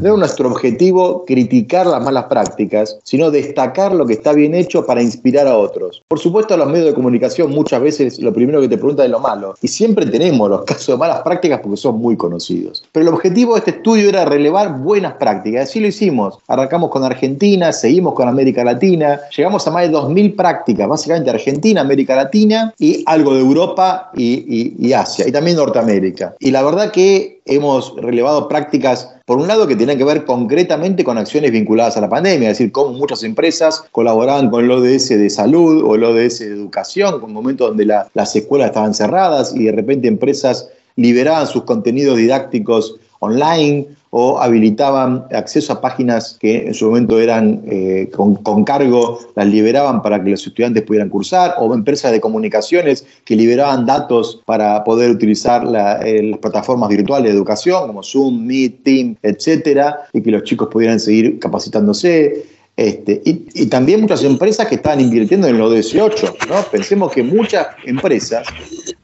No 0.00 0.14
es 0.14 0.18
nuestro 0.18 0.48
objetivo 0.48 1.24
criticar 1.26 1.86
las 1.86 2.02
malas 2.02 2.24
prácticas, 2.24 2.98
sino 3.02 3.30
destacar 3.30 3.94
lo 3.94 4.06
que 4.06 4.14
está 4.14 4.32
bien 4.32 4.54
hecho 4.54 4.86
para 4.86 5.02
inspirar 5.02 5.46
a 5.46 5.56
otros. 5.56 6.02
Por 6.08 6.18
supuesto, 6.18 6.56
los 6.56 6.68
medios 6.68 6.86
de 6.86 6.94
comunicación 6.94 7.50
muchas 7.50 7.80
veces 7.80 8.18
lo 8.20 8.32
primero 8.32 8.60
que 8.60 8.68
te 8.68 8.76
preguntan 8.76 9.06
es 9.06 9.12
lo 9.12 9.20
malo. 9.20 9.54
Y 9.62 9.68
siempre 9.68 10.06
tenemos 10.06 10.48
los 10.50 10.64
casos 10.64 10.86
de 10.88 10.96
malas 10.96 11.22
prácticas 11.22 11.60
porque 11.60 11.76
son 11.76 11.98
muy 11.98 12.16
conocidos. 12.16 12.84
Pero 12.92 13.08
el 13.08 13.14
objetivo 13.14 13.54
de 13.54 13.60
este 13.60 13.70
estudio 13.72 14.08
era 14.08 14.24
relevar 14.24 14.78
buenas 14.78 15.14
prácticas. 15.14 15.68
Así 15.68 15.80
lo 15.80 15.88
hicimos. 15.88 16.38
Arrancamos 16.48 16.90
con 16.90 17.04
Argentina, 17.04 17.72
seguimos 17.72 18.14
con 18.14 18.28
América 18.28 18.64
Latina, 18.64 19.20
llegamos 19.36 19.66
a 19.66 19.70
más 19.70 19.88
de 19.88 19.94
2.000 19.94 20.36
prácticas, 20.36 20.88
básicamente 20.88 21.30
Argentina, 21.30 21.80
América 21.80 22.14
Latina 22.14 22.72
y 22.78 23.02
algo 23.06 23.34
de 23.34 23.40
Europa 23.40 24.10
y, 24.14 24.74
y 24.78 24.92
Asia, 24.92 25.26
y 25.26 25.32
también 25.32 25.56
Norteamérica. 25.56 26.34
Y 26.40 26.50
la 26.50 26.62
verdad 26.62 26.73
verdad 26.74 26.92
que 26.92 27.40
hemos 27.46 27.94
relevado 27.96 28.48
prácticas, 28.48 29.08
por 29.26 29.38
un 29.38 29.48
lado, 29.48 29.66
que 29.66 29.76
tienen 29.76 29.98
que 29.98 30.04
ver 30.04 30.24
concretamente 30.24 31.04
con 31.04 31.18
acciones 31.18 31.50
vinculadas 31.52 31.96
a 31.96 32.00
la 32.00 32.08
pandemia, 32.08 32.50
es 32.50 32.58
decir, 32.58 32.72
cómo 32.72 32.92
muchas 32.92 33.22
empresas 33.22 33.84
colaboraban 33.92 34.50
con 34.50 34.64
el 34.64 34.70
ODS 34.70 35.10
de 35.10 35.30
salud 35.30 35.82
o 35.84 35.94
el 35.94 36.04
ODS 36.04 36.40
de 36.40 36.48
educación, 36.48 37.20
con 37.20 37.32
momentos 37.32 37.68
donde 37.68 37.86
las 37.86 38.36
escuelas 38.36 38.68
estaban 38.68 38.94
cerradas 38.94 39.54
y 39.54 39.64
de 39.64 39.72
repente 39.72 40.08
empresas 40.08 40.68
liberaban 40.96 41.46
sus 41.46 41.64
contenidos 41.64 42.16
didácticos 42.16 42.96
online 43.20 43.88
o 44.16 44.40
habilitaban 44.40 45.24
acceso 45.32 45.72
a 45.72 45.80
páginas 45.80 46.36
que 46.38 46.68
en 46.68 46.74
su 46.74 46.86
momento 46.86 47.18
eran 47.18 47.62
eh, 47.66 48.08
con, 48.14 48.62
cargo, 48.62 49.18
las 49.34 49.48
liberaban 49.48 50.02
para 50.02 50.22
que 50.22 50.30
los 50.30 50.46
estudiantes 50.46 50.84
pudieran 50.84 51.08
cursar, 51.08 51.56
o 51.58 51.74
empresas 51.74 52.12
de 52.12 52.20
comunicaciones 52.20 53.04
que 53.24 53.34
liberaban 53.34 53.86
datos 53.86 54.40
para 54.46 54.84
poder 54.84 55.10
utilizar 55.10 55.64
eh, 56.04 56.22
las 56.30 56.38
plataformas 56.38 56.90
virtuales 56.90 57.32
de 57.32 57.36
educación 57.36 57.88
como 57.88 58.04
Zoom, 58.04 58.46
Meet, 58.46 58.84
Team, 58.84 59.16
etcétera, 59.20 60.02
y 60.12 60.22
que 60.22 60.30
los 60.30 60.44
chicos 60.44 60.68
pudieran 60.70 61.00
seguir 61.00 61.40
capacitándose. 61.40 62.53
Este, 62.76 63.22
y, 63.24 63.66
también 63.66 64.00
muchas 64.00 64.24
empresas 64.24 64.66
que 64.66 64.74
estaban 64.74 65.00
invirtiendo 65.00 65.46
en 65.46 65.58
los 65.58 65.72
18. 65.72 66.34
¿no? 66.48 66.62
Pensemos 66.70 67.12
que 67.12 67.22
muchas 67.22 67.68
empresas 67.84 68.46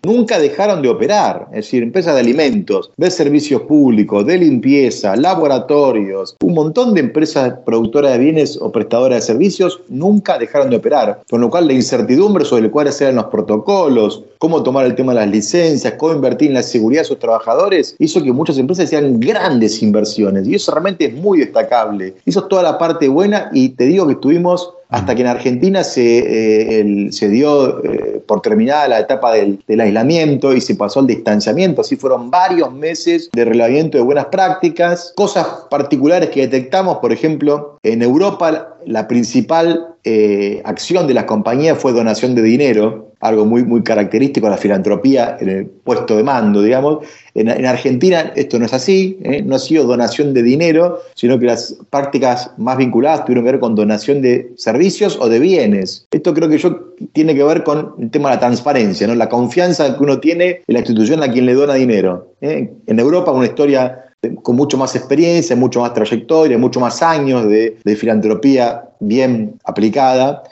nunca 0.03 0.39
dejaron 0.39 0.83
de 0.83 0.89
operar, 0.89 1.47
es 1.51 1.67
decir, 1.67 1.83
empresas 1.83 2.15
de 2.15 2.21
alimentos, 2.21 2.91
de 2.97 3.11
servicios 3.11 3.63
públicos, 3.63 4.27
de 4.27 4.39
limpieza, 4.39 5.15
laboratorios, 5.15 6.37
un 6.43 6.55
montón 6.55 6.95
de 6.95 7.01
empresas 7.01 7.55
productoras 7.65 8.13
de 8.13 8.19
bienes 8.19 8.59
o 8.61 8.73
prestadoras 8.73 9.21
de 9.21 9.27
servicios 9.27 9.81
nunca 9.89 10.39
dejaron 10.39 10.71
de 10.71 10.77
operar. 10.77 11.23
Con 11.31 11.41
lo 11.41 11.51
cual 11.51 11.67
la 11.67 11.75
incertidumbre 11.75 12.45
sobre 12.45 12.71
cuáles 12.71 13.01
eran 13.01 13.17
los 13.17 13.27
protocolos, 13.27 14.25
cómo 14.39 14.63
tomar 14.63 14.87
el 14.87 14.95
tema 14.95 15.13
de 15.13 15.21
las 15.21 15.31
licencias, 15.31 15.95
cómo 15.99 16.15
invertir 16.15 16.49
en 16.49 16.55
la 16.55 16.63
seguridad 16.63 17.03
de 17.03 17.09
sus 17.09 17.19
trabajadores, 17.19 17.95
hizo 17.99 18.23
que 18.23 18.33
muchas 18.33 18.59
empresas 18.59 18.87
hicieran 18.87 19.21
grandes 19.21 19.83
inversiones. 19.83 20.49
Y 20.49 20.55
eso 20.55 20.73
realmente 20.73 21.07
es 21.07 21.15
muy 21.15 21.41
destacable. 21.41 22.15
Hizo 22.25 22.45
toda 22.45 22.63
la 22.63 22.79
parte 22.79 23.07
buena 23.09 23.51
y 23.53 23.60
te 23.69 23.85
digo 23.85 24.07
que 24.07 24.15
estuvimos 24.15 24.73
hasta 24.91 25.15
que 25.15 25.23
en 25.23 25.29
Argentina 25.29 25.85
se, 25.85 26.81
eh, 26.81 27.13
se 27.13 27.29
dio 27.29 27.83
eh, 27.85 28.23
por 28.27 28.43
terminada 28.43 28.89
la 28.89 28.99
etapa 28.99 29.33
del, 29.33 29.63
del, 29.69 29.81
aislamiento 29.81 30.53
y 30.53 30.61
se 30.61 30.75
pasó 30.75 30.99
al 30.99 31.07
distanciamiento. 31.07 31.83
Así 31.83 31.95
fueron 31.95 32.31
varios 32.31 32.73
meses 32.73 33.31
de 33.33 33.45
relevamiento 33.45 33.99
de 33.99 34.05
buenas 34.05 34.27
prácticas, 34.27 35.13
cosas 35.17 35.47
particulares 35.71 36.31
que 36.31 36.41
detectamos, 36.41 36.99
por 36.99 37.13
ejemplo, 37.13 37.79
en 37.85 38.03
Europa 38.03 38.77
la 38.87 39.09
principal 39.09 39.87
eh, 40.05 40.63
acción 40.65 41.07
de 41.07 41.15
las 41.15 41.25
compañías 41.25 41.79
fue 41.79 41.93
donación 41.93 42.35
de 42.35 42.43
dinero, 42.43 43.11
algo 43.21 43.45
muy, 43.45 43.65
muy 43.65 43.83
característico 43.83 44.47
de 44.47 44.53
la 44.53 44.57
filantropía 44.57 45.37
en 45.41 45.49
el 45.49 45.67
puesto 45.67 46.17
de 46.17 46.25
mando, 46.25 46.63
digamos. 46.63 47.07
En, 47.35 47.49
Argentina 47.67 48.33
esto 48.35 48.59
no 48.59 48.65
es 48.65 48.73
así, 48.73 49.19
¿eh? 49.23 49.43
no 49.43 49.57
ha 49.57 49.59
sido 49.59 49.85
donación 49.85 50.33
de 50.33 50.43
dinero, 50.43 51.01
sino 51.15 51.39
que 51.39 51.47
las 51.47 51.77
prácticas 51.91 52.51
más 52.57 52.79
vinculadas 52.79 53.25
tuvieron 53.25 53.45
que 53.45 53.53
ver 53.53 53.61
con 53.61 53.75
donación 53.75 54.23
de 54.23 54.53
servicios 54.57 55.19
o 55.21 55.29
de 55.29 55.39
bienes. 55.39 56.07
Esto 56.11 56.33
creo 56.33 56.49
que 56.49 56.59
yo 56.59 56.95
tiene 57.13 57.35
que 57.35 57.45
ver 57.45 57.63
con 57.63 57.95
el 57.99 58.11
tema 58.11 58.31
de 58.31 58.37
la 58.37 58.41
transparencia, 58.41 59.07
¿no? 59.07 59.15
la 59.15 59.29
confianza 59.29 59.97
que 59.97 60.03
uno 60.03 60.19
tiene 60.19 60.63
en 60.67 60.73
la 60.73 60.79
institución 60.79 61.23
a 61.23 61.31
quien 61.31 61.45
le 61.45 61.55
dona 61.55 61.75
dinero. 61.75 62.35
¿eh? 62.41 62.71
En 62.87 62.99
Europa 62.99 63.33
una 63.33 63.47
historia 63.47 64.10
con 64.43 64.57
mucho 64.57 64.77
más 64.77 64.95
experiencia, 64.95 65.57
mucho 65.57 65.81
más 65.81 65.95
trayectoria, 65.95 66.59
mucho 66.59 66.81
más 66.81 67.03
años 67.03 67.49
de, 67.49 67.79
filantropía 67.97 68.85
bien 69.01 69.59
aplicada. 69.65 70.43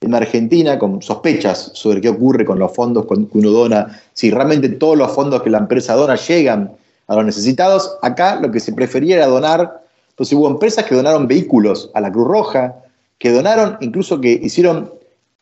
En 0.00 0.14
Argentina, 0.14 0.78
con 0.78 1.02
sospechas 1.02 1.72
sobre 1.74 2.00
qué 2.00 2.08
ocurre 2.08 2.44
con 2.44 2.58
los 2.58 2.72
fondos 2.72 3.04
que 3.06 3.38
uno 3.38 3.50
dona, 3.50 4.00
si 4.12 4.30
realmente 4.30 4.68
todos 4.68 4.96
los 4.96 5.12
fondos 5.12 5.42
que 5.42 5.50
la 5.50 5.58
empresa 5.58 5.94
dona 5.94 6.14
llegan 6.14 6.72
a 7.08 7.16
los 7.16 7.24
necesitados, 7.24 7.98
acá 8.02 8.36
lo 8.40 8.50
que 8.50 8.60
se 8.60 8.72
prefería 8.72 9.16
era 9.16 9.26
donar, 9.26 9.82
entonces 10.10 10.36
hubo 10.38 10.48
empresas 10.48 10.84
que 10.84 10.94
donaron 10.94 11.26
vehículos 11.26 11.90
a 11.94 12.00
la 12.00 12.12
Cruz 12.12 12.28
Roja, 12.28 12.76
que 13.18 13.32
donaron, 13.32 13.76
incluso 13.80 14.20
que 14.20 14.30
hicieron 14.30 14.92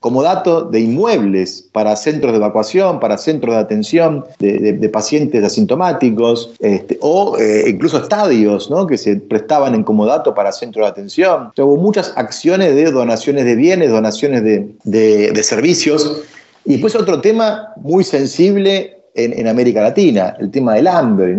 como 0.00 0.22
dato 0.22 0.62
de 0.62 0.80
inmuebles 0.80 1.68
para 1.72 1.96
centros 1.96 2.32
de 2.32 2.36
evacuación, 2.36 3.00
para 3.00 3.16
centros 3.16 3.54
de 3.54 3.60
atención 3.60 4.24
de, 4.38 4.88
pacientes 4.92 5.42
asintomáticos, 5.42 6.52
este, 6.60 6.98
o 7.00 7.36
eh, 7.38 7.64
incluso 7.68 7.98
estadios 7.98 8.70
que 8.88 8.98
se 8.98 9.16
prestaban 9.16 9.74
en 9.74 9.82
comodato 9.82 10.34
para 10.34 10.52
centros 10.52 10.84
de 10.86 10.90
atención. 10.90 11.50
hubo 11.56 11.76
muchas 11.76 12.12
acciones 12.16 12.74
de 12.74 12.90
donaciones 12.90 13.44
de 13.44 13.56
bienes, 13.56 13.90
donaciones 13.90 14.44
de, 14.44 15.42
servicios. 15.42 16.22
Y 16.64 16.72
después 16.72 16.94
otro 16.94 17.20
tema 17.20 17.72
muy 17.76 18.04
sensible 18.04 18.98
en, 19.14 19.48
América 19.48 19.80
Latina, 19.80 20.36
el 20.38 20.50
tema 20.50 20.74
del 20.74 20.88
hambre. 20.88 21.32
Eh, 21.32 21.36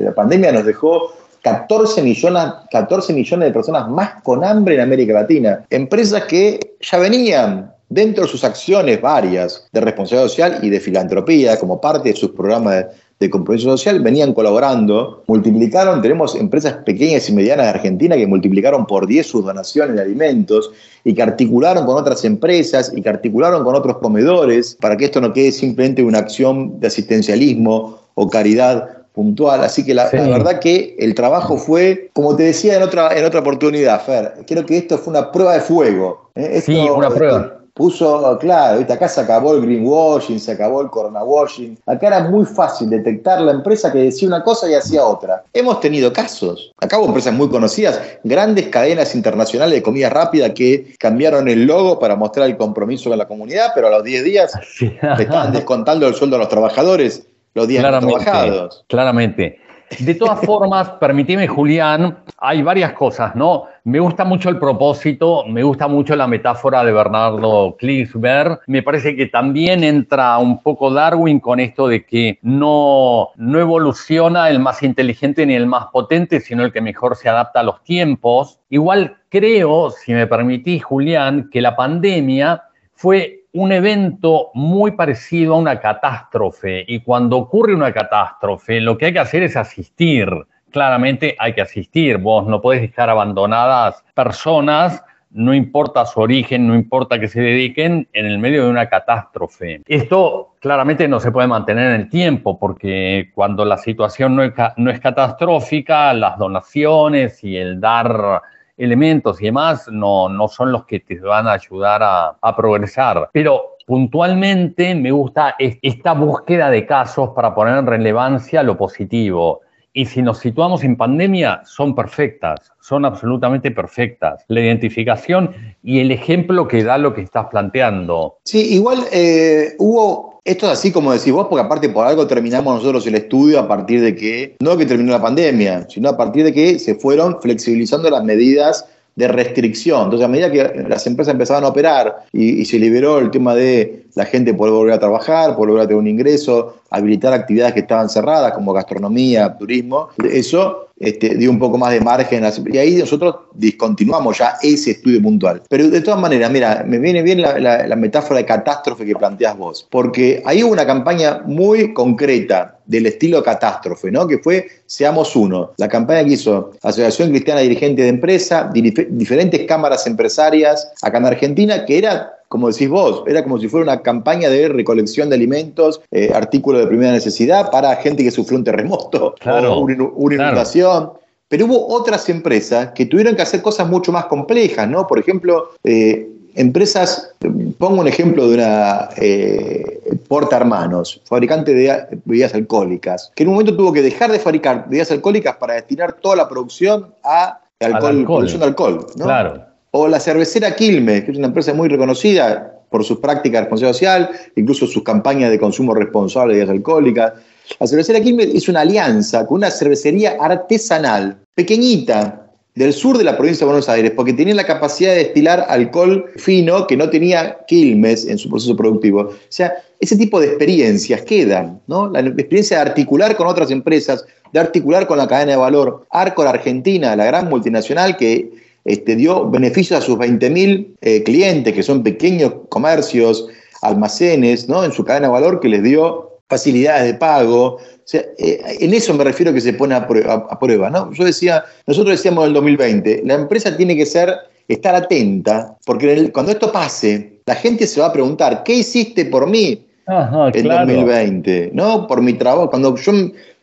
la 0.00 0.14
pandemia 0.14 0.52
nos 0.52 0.64
dejó 0.64 1.12
14 1.42 2.02
millones, 2.02 2.44
14 2.70 3.12
millones 3.12 3.48
de 3.48 3.52
personas 3.52 3.88
más 3.88 4.22
con 4.22 4.44
hambre 4.44 4.74
en 4.76 4.82
América 4.82 5.14
Latina. 5.14 5.64
Empresas 5.70 6.24
que 6.24 6.76
ya 6.80 6.98
venían 6.98 7.72
dentro 7.90 8.22
de 8.22 8.30
sus 8.30 8.44
acciones 8.44 9.00
varias 9.02 9.68
de 9.72 9.80
responsabilidad 9.80 10.28
social 10.28 10.58
y 10.62 10.70
de 10.70 10.80
filantropía, 10.80 11.58
como 11.58 11.80
parte 11.80 12.10
de 12.10 12.16
sus 12.16 12.30
programas 12.30 12.86
de, 13.18 13.28
compromiso 13.28 13.68
social, 13.70 14.00
venían 14.00 14.32
colaborando, 14.32 15.24
multiplicaron, 15.26 16.00
tenemos 16.00 16.34
empresas 16.34 16.72
pequeñas 16.86 17.28
y 17.28 17.34
medianas 17.34 17.66
de 17.66 17.70
Argentina 17.70 18.16
que 18.16 18.26
multiplicaron 18.26 18.86
por 18.86 19.06
10 19.06 19.26
sus 19.26 19.44
donaciones 19.44 19.96
de 19.96 20.02
alimentos 20.02 20.70
y 21.04 21.12
que 21.12 21.22
articularon 21.22 21.84
con 21.84 21.98
otras 21.98 22.24
empresas 22.24 22.90
y 22.96 23.02
que 23.02 23.08
articularon 23.10 23.62
con 23.62 23.74
otros 23.74 23.98
comedores 23.98 24.78
para 24.80 24.96
que 24.96 25.06
esto 25.06 25.20
no 25.20 25.34
quede 25.34 25.52
simplemente 25.52 26.02
una 26.02 26.18
acción 26.18 26.80
de 26.80 26.86
asistencialismo 26.86 27.98
o 28.14 28.30
caridad 28.30 28.88
puntual. 29.12 29.62
Así 29.64 29.84
que 29.84 29.92
la, 29.92 30.08
verdad 30.08 30.60
que 30.60 30.96
el 30.98 31.14
trabajo 31.14 31.58
fue, 31.58 32.08
como 32.14 32.36
te 32.36 32.44
decía 32.44 32.76
en 32.76 32.84
otra, 32.84 33.18
en 33.18 33.24
otra 33.26 33.40
oportunidad, 33.40 34.02
Fer, 34.02 34.46
creo 34.46 34.64
que 34.64 34.78
esto 34.78 34.96
fue 34.96 35.10
una 35.10 35.30
prueba 35.30 35.54
de 35.54 35.60
fuego. 35.60 36.30
¿eh? 36.36 36.62
sí, 36.64 36.74
una 36.74 37.10
prueba 37.10 37.59
puso, 37.74 38.38
claro, 38.38 38.80
acá 38.80 39.08
se 39.08 39.20
acabó 39.20 39.54
el 39.54 39.62
greenwashing, 39.62 40.38
se 40.38 40.52
acabó 40.52 40.82
el 40.82 40.88
coronawashing. 40.88 41.78
Acá 41.86 42.08
era 42.08 42.28
muy 42.28 42.44
fácil 42.44 42.90
detectar 42.90 43.40
la 43.40 43.52
empresa 43.52 43.92
que 43.92 43.98
decía 43.98 44.28
una 44.28 44.42
cosa 44.42 44.70
y 44.70 44.74
hacía 44.74 45.04
otra. 45.04 45.44
Hemos 45.52 45.80
tenido 45.80 46.12
casos. 46.12 46.72
Acá 46.78 46.98
hubo 46.98 47.06
empresas 47.06 47.32
muy 47.32 47.48
conocidas, 47.48 48.00
grandes 48.24 48.68
cadenas 48.68 49.14
internacionales 49.14 49.74
de 49.74 49.82
comida 49.82 50.10
rápida 50.10 50.52
que 50.54 50.94
cambiaron 50.98 51.48
el 51.48 51.64
logo 51.64 51.98
para 51.98 52.16
mostrar 52.16 52.48
el 52.48 52.56
compromiso 52.56 53.10
con 53.10 53.18
la 53.18 53.26
comunidad, 53.26 53.72
pero 53.74 53.88
a 53.88 53.90
los 53.90 54.04
10 54.04 54.24
días 54.24 54.52
le 54.80 54.98
estaban 55.22 55.52
descontando 55.52 56.06
el 56.06 56.14
sueldo 56.14 56.36
a 56.36 56.38
los 56.40 56.48
trabajadores 56.48 57.26
los 57.54 57.66
días 57.66 57.82
trabajados. 57.82 58.84
Claramente. 58.88 59.58
De 59.98 60.14
todas 60.14 60.40
formas, 60.46 60.88
permíteme, 61.00 61.48
Julián, 61.48 62.18
hay 62.38 62.62
varias 62.62 62.92
cosas, 62.92 63.34
¿no? 63.34 63.64
Me 63.82 63.98
gusta 63.98 64.24
mucho 64.24 64.48
el 64.48 64.58
propósito, 64.58 65.44
me 65.46 65.64
gusta 65.64 65.88
mucho 65.88 66.14
la 66.14 66.28
metáfora 66.28 66.84
de 66.84 66.92
Bernardo 66.92 67.76
Klinsberg. 67.76 68.60
Me 68.68 68.82
parece 68.82 69.16
que 69.16 69.26
también 69.26 69.82
entra 69.82 70.38
un 70.38 70.62
poco 70.62 70.92
Darwin 70.92 71.40
con 71.40 71.58
esto 71.58 71.88
de 71.88 72.06
que 72.06 72.38
no, 72.42 73.30
no 73.36 73.58
evoluciona 73.58 74.48
el 74.48 74.60
más 74.60 74.82
inteligente 74.84 75.44
ni 75.44 75.54
el 75.54 75.66
más 75.66 75.86
potente, 75.86 76.38
sino 76.40 76.62
el 76.62 76.72
que 76.72 76.80
mejor 76.80 77.16
se 77.16 77.28
adapta 77.28 77.60
a 77.60 77.64
los 77.64 77.82
tiempos. 77.82 78.60
Igual 78.70 79.16
creo, 79.28 79.90
si 79.90 80.12
me 80.12 80.28
permitís, 80.28 80.84
Julián, 80.84 81.50
que 81.50 81.60
la 81.60 81.74
pandemia 81.74 82.62
fue 82.94 83.39
un 83.52 83.72
evento 83.72 84.50
muy 84.54 84.92
parecido 84.92 85.54
a 85.54 85.58
una 85.58 85.80
catástrofe 85.80 86.84
y 86.86 87.00
cuando 87.00 87.36
ocurre 87.36 87.74
una 87.74 87.92
catástrofe 87.92 88.80
lo 88.80 88.96
que 88.96 89.06
hay 89.06 89.12
que 89.12 89.18
hacer 89.18 89.42
es 89.42 89.56
asistir. 89.56 90.28
Claramente 90.70 91.34
hay 91.38 91.52
que 91.52 91.62
asistir, 91.62 92.18
vos 92.18 92.46
no 92.46 92.60
podés 92.60 92.80
dejar 92.82 93.10
abandonadas 93.10 94.04
personas, 94.14 95.02
no 95.32 95.52
importa 95.52 96.06
su 96.06 96.20
origen, 96.20 96.66
no 96.66 96.74
importa 96.74 97.18
que 97.18 97.28
se 97.28 97.40
dediquen 97.40 98.08
en 98.12 98.26
el 98.26 98.38
medio 98.38 98.64
de 98.64 98.70
una 98.70 98.88
catástrofe. 98.88 99.82
Esto 99.86 100.54
claramente 100.60 101.08
no 101.08 101.18
se 101.18 101.32
puede 101.32 101.48
mantener 101.48 101.92
en 101.92 102.00
el 102.02 102.08
tiempo 102.08 102.58
porque 102.58 103.30
cuando 103.34 103.64
la 103.64 103.78
situación 103.78 104.36
no 104.36 104.44
es, 104.44 104.52
no 104.76 104.90
es 104.90 105.00
catastrófica, 105.00 106.12
las 106.14 106.38
donaciones 106.38 107.42
y 107.42 107.56
el 107.56 107.80
dar 107.80 108.42
elementos 108.80 109.40
y 109.40 109.46
demás 109.46 109.88
no, 109.90 110.28
no 110.28 110.48
son 110.48 110.72
los 110.72 110.84
que 110.86 111.00
te 111.00 111.18
van 111.20 111.46
a 111.46 111.52
ayudar 111.52 112.02
a, 112.02 112.36
a 112.40 112.56
progresar. 112.56 113.30
Pero 113.32 113.76
puntualmente 113.86 114.94
me 114.94 115.10
gusta 115.10 115.56
esta 115.58 116.12
búsqueda 116.12 116.70
de 116.70 116.86
casos 116.86 117.30
para 117.30 117.54
poner 117.54 117.78
en 117.78 117.86
relevancia 117.86 118.62
lo 118.62 118.76
positivo. 118.76 119.60
Y 119.92 120.06
si 120.06 120.22
nos 120.22 120.38
situamos 120.38 120.84
en 120.84 120.96
pandemia, 120.96 121.62
son 121.64 121.96
perfectas, 121.96 122.72
son 122.80 123.04
absolutamente 123.04 123.72
perfectas. 123.72 124.44
La 124.46 124.60
identificación 124.60 125.50
y 125.82 125.98
el 125.98 126.12
ejemplo 126.12 126.68
que 126.68 126.84
da 126.84 126.96
lo 126.96 127.12
que 127.12 127.22
estás 127.22 127.46
planteando. 127.50 128.38
Sí, 128.44 128.74
igual 128.74 129.00
eh, 129.12 129.74
hubo 129.78 130.39
esto 130.44 130.66
es 130.66 130.72
así 130.72 130.90
como 130.90 131.12
decís 131.12 131.32
vos, 131.32 131.46
porque 131.48 131.64
aparte 131.64 131.88
por 131.88 132.06
algo 132.06 132.26
terminamos 132.26 132.76
nosotros 132.76 133.06
el 133.06 133.14
estudio 133.14 133.60
a 133.60 133.68
partir 133.68 134.00
de 134.00 134.14
que, 134.14 134.56
no 134.60 134.76
que 134.76 134.86
terminó 134.86 135.12
la 135.12 135.22
pandemia, 135.22 135.86
sino 135.88 136.08
a 136.08 136.16
partir 136.16 136.44
de 136.44 136.52
que 136.52 136.78
se 136.78 136.94
fueron 136.94 137.40
flexibilizando 137.40 138.08
las 138.10 138.24
medidas 138.24 138.86
de 139.16 139.28
restricción. 139.28 140.04
Entonces, 140.04 140.24
a 140.24 140.28
medida 140.28 140.50
que 140.50 140.84
las 140.88 141.06
empresas 141.06 141.32
empezaban 141.32 141.64
a 141.64 141.68
operar 141.68 142.24
y, 142.32 142.64
se 142.64 142.78
liberó 142.78 143.18
el 143.18 143.30
tema 143.30 143.54
de 143.54 143.99
la 144.14 144.24
gente 144.24 144.54
poder 144.54 144.74
volver 144.74 144.94
a 144.94 144.98
trabajar, 144.98 145.54
poder 145.56 145.70
volver 145.70 145.84
a 145.84 145.86
tener 145.86 146.00
un 146.00 146.08
ingreso, 146.08 146.80
habilitar 146.90 147.32
actividades 147.32 147.74
que 147.74 147.80
estaban 147.80 148.08
cerradas 148.08 148.52
como 148.52 148.72
gastronomía, 148.72 149.56
turismo. 149.56 150.08
Eso 150.30 150.90
este, 151.00 151.34
dio 151.36 151.50
un 151.50 151.58
poco 151.58 151.78
más 151.78 151.92
de 151.92 152.00
margen. 152.00 152.44
Y 152.70 152.76
ahí 152.76 152.96
nosotros 152.96 153.36
discontinuamos 153.54 154.38
ya 154.38 154.56
ese 154.62 154.92
estudio 154.92 155.22
puntual. 155.22 155.62
Pero 155.68 155.88
de 155.88 156.00
todas 156.02 156.20
maneras, 156.20 156.50
mira, 156.50 156.84
me 156.86 156.98
viene 156.98 157.22
bien 157.22 157.40
la, 157.40 157.96
metáfora 157.96 158.38
de 158.40 158.46
catástrofe 158.46 159.06
que 159.06 159.14
planteas 159.14 159.56
vos, 159.56 159.86
porque 159.90 160.42
ahí 160.44 160.62
hubo 160.62 160.72
una 160.72 160.86
campaña 160.86 161.42
muy 161.46 161.92
concreta 161.94 162.78
del 162.86 163.06
estilo 163.06 163.42
catástrofe, 163.42 164.10
¿no? 164.10 164.26
Que 164.26 164.38
fue 164.38 164.68
Seamos 164.86 165.36
Uno, 165.36 165.72
la 165.76 165.88
campaña 165.88 166.24
que 166.24 166.32
hizo 166.32 166.72
Asociación 166.82 167.30
Cristiana 167.30 167.60
Dirigente 167.60 168.02
de 168.02 168.08
Empresa, 168.08 168.70
diferentes 168.72 169.66
cámaras 169.66 170.06
empresarias 170.06 170.90
acá 171.00 171.18
en 171.18 171.26
Argentina, 171.26 171.84
que 171.84 171.98
era 171.98 172.39
como 172.50 172.68
decís 172.68 172.88
vos, 172.88 173.22
era 173.28 173.44
como 173.44 173.60
si 173.60 173.68
fuera 173.68 173.84
una 173.84 174.02
campaña 174.02 174.50
de 174.50 174.68
recolección 174.68 175.28
de 175.28 175.36
alimentos, 175.36 176.00
eh, 176.10 176.32
artículos 176.34 176.80
de 176.80 176.88
primera 176.88 177.12
necesidad 177.12 177.70
para 177.70 177.94
gente 177.94 178.24
que 178.24 178.32
sufrió 178.32 178.58
un 178.58 178.64
terremoto 178.64 179.36
o 179.46 179.80
una, 179.80 180.34
inundación. 180.34 181.12
Pero 181.46 181.66
hubo 181.66 181.86
otras 181.94 182.28
empresas 182.28 182.90
que 182.92 183.06
tuvieron 183.06 183.36
que 183.36 183.42
hacer 183.42 183.62
cosas 183.62 183.88
mucho 183.88 184.10
más 184.10 184.24
complejas, 184.24 184.88
¿no? 184.88 185.06
Por 185.06 185.20
ejemplo, 185.20 185.70
eh, 185.84 186.28
empresas, 186.56 187.36
pongo 187.78 188.00
un 188.00 188.08
ejemplo 188.08 188.48
de 188.48 188.54
una 188.54 189.10
eh, 189.16 190.16
Porta 190.26 190.56
Hermanos, 190.56 191.22
fabricante 191.26 191.72
de 191.72 192.18
bebidas 192.24 192.52
alcohólicas, 192.52 193.30
que 193.36 193.44
en 193.44 193.50
un 193.50 193.54
momento 193.54 193.76
tuvo 193.76 193.92
que 193.92 194.02
dejar 194.02 194.32
de 194.32 194.40
fabricar 194.40 194.86
bebidas 194.88 195.12
alcohólicas 195.12 195.54
para 195.54 195.74
destinar 195.74 196.14
toda 196.14 196.34
la 196.34 196.48
producción 196.48 197.14
a 197.22 197.60
alcohol, 197.78 198.24
producción 198.24 198.58
de 198.58 198.66
alcohol. 198.66 199.06
¿no? 199.14 199.24
Claro. 199.24 199.69
O 199.92 200.08
la 200.08 200.20
cervecera 200.20 200.74
Quilmes, 200.76 201.24
que 201.24 201.32
es 201.32 201.38
una 201.38 201.48
empresa 201.48 201.74
muy 201.74 201.88
reconocida 201.88 202.80
por 202.90 203.04
sus 203.04 203.18
prácticas 203.18 203.58
de 203.58 203.60
responsabilidad 203.62 203.92
social, 203.92 204.30
incluso 204.56 204.86
sus 204.86 205.02
campañas 205.02 205.50
de 205.50 205.58
consumo 205.58 205.94
responsable 205.94 206.56
de 206.56 206.70
alcohólicas. 206.70 207.32
La 207.78 207.86
cervecera 207.86 208.20
Quilmes 208.20 208.48
es 208.54 208.68
una 208.68 208.80
alianza 208.80 209.46
con 209.46 209.58
una 209.58 209.70
cervecería 209.70 210.36
artesanal, 210.40 211.38
pequeñita, 211.54 212.40
del 212.74 212.92
sur 212.92 213.18
de 213.18 213.24
la 213.24 213.36
provincia 213.36 213.64
de 213.66 213.72
Buenos 213.72 213.88
Aires, 213.88 214.12
porque 214.14 214.32
tenía 214.32 214.54
la 214.54 214.64
capacidad 214.64 215.10
de 215.10 215.18
destilar 215.18 215.66
alcohol 215.68 216.26
fino 216.36 216.86
que 216.86 216.96
no 216.96 217.10
tenía 217.10 217.58
Quilmes 217.66 218.26
en 218.26 218.38
su 218.38 218.48
proceso 218.48 218.76
productivo. 218.76 219.22
O 219.22 219.34
sea, 219.48 219.74
ese 219.98 220.16
tipo 220.16 220.40
de 220.40 220.46
experiencias 220.46 221.22
quedan, 221.22 221.80
¿no? 221.88 222.08
La 222.08 222.20
experiencia 222.20 222.76
de 222.76 222.90
articular 222.90 223.36
con 223.36 223.48
otras 223.48 223.70
empresas, 223.70 224.24
de 224.52 224.60
articular 224.60 225.06
con 225.06 225.18
la 225.18 225.28
cadena 225.28 225.52
de 225.52 225.58
valor. 225.58 226.06
Arcor 226.10 226.46
Argentina, 226.46 227.14
la 227.16 227.26
gran 227.26 227.48
multinacional 227.48 228.16
que 228.16 228.50
este, 228.90 229.16
dio 229.16 229.48
beneficios 229.48 230.02
a 230.02 230.04
sus 230.04 230.18
20.000 230.18 230.96
eh, 231.00 231.22
clientes, 231.22 231.72
que 231.72 231.82
son 231.82 232.02
pequeños 232.02 232.52
comercios, 232.68 233.46
almacenes, 233.82 234.68
¿no? 234.68 234.84
en 234.84 234.92
su 234.92 235.04
cadena 235.04 235.28
de 235.28 235.32
valor, 235.32 235.60
que 235.60 235.68
les 235.68 235.82
dio 235.82 236.38
facilidades 236.48 237.12
de 237.12 237.14
pago. 237.14 237.78
Eh, 238.12 238.78
en 238.80 238.92
eso 238.92 239.14
me 239.14 239.24
refiero 239.24 239.52
que 239.52 239.60
se 239.60 239.72
pone 239.72 239.94
a 239.94 240.06
prueba. 240.06 240.90
¿no? 240.90 241.12
Yo 241.12 241.24
decía, 241.24 241.64
nosotros 241.86 242.16
decíamos 242.16 242.44
en 242.44 242.48
el 242.48 242.54
2020, 242.54 243.22
la 243.24 243.34
empresa 243.34 243.76
tiene 243.76 243.96
que 243.96 244.06
ser, 244.06 244.34
estar 244.66 244.94
atenta, 244.94 245.76
porque 245.86 246.30
cuando 246.32 246.52
esto 246.52 246.72
pase, 246.72 247.40
la 247.46 247.54
gente 247.54 247.86
se 247.86 248.00
va 248.00 248.08
a 248.08 248.12
preguntar, 248.12 248.62
¿qué 248.64 248.74
hiciste 248.74 249.24
por 249.26 249.48
mí 249.48 249.86
en 250.06 250.68
2020? 250.68 251.70
¿No? 251.72 252.06
Por 252.06 252.22
mi 252.22 252.32
trabajo. 252.34 252.70
Cuando 252.70 252.96
yo 252.96 253.12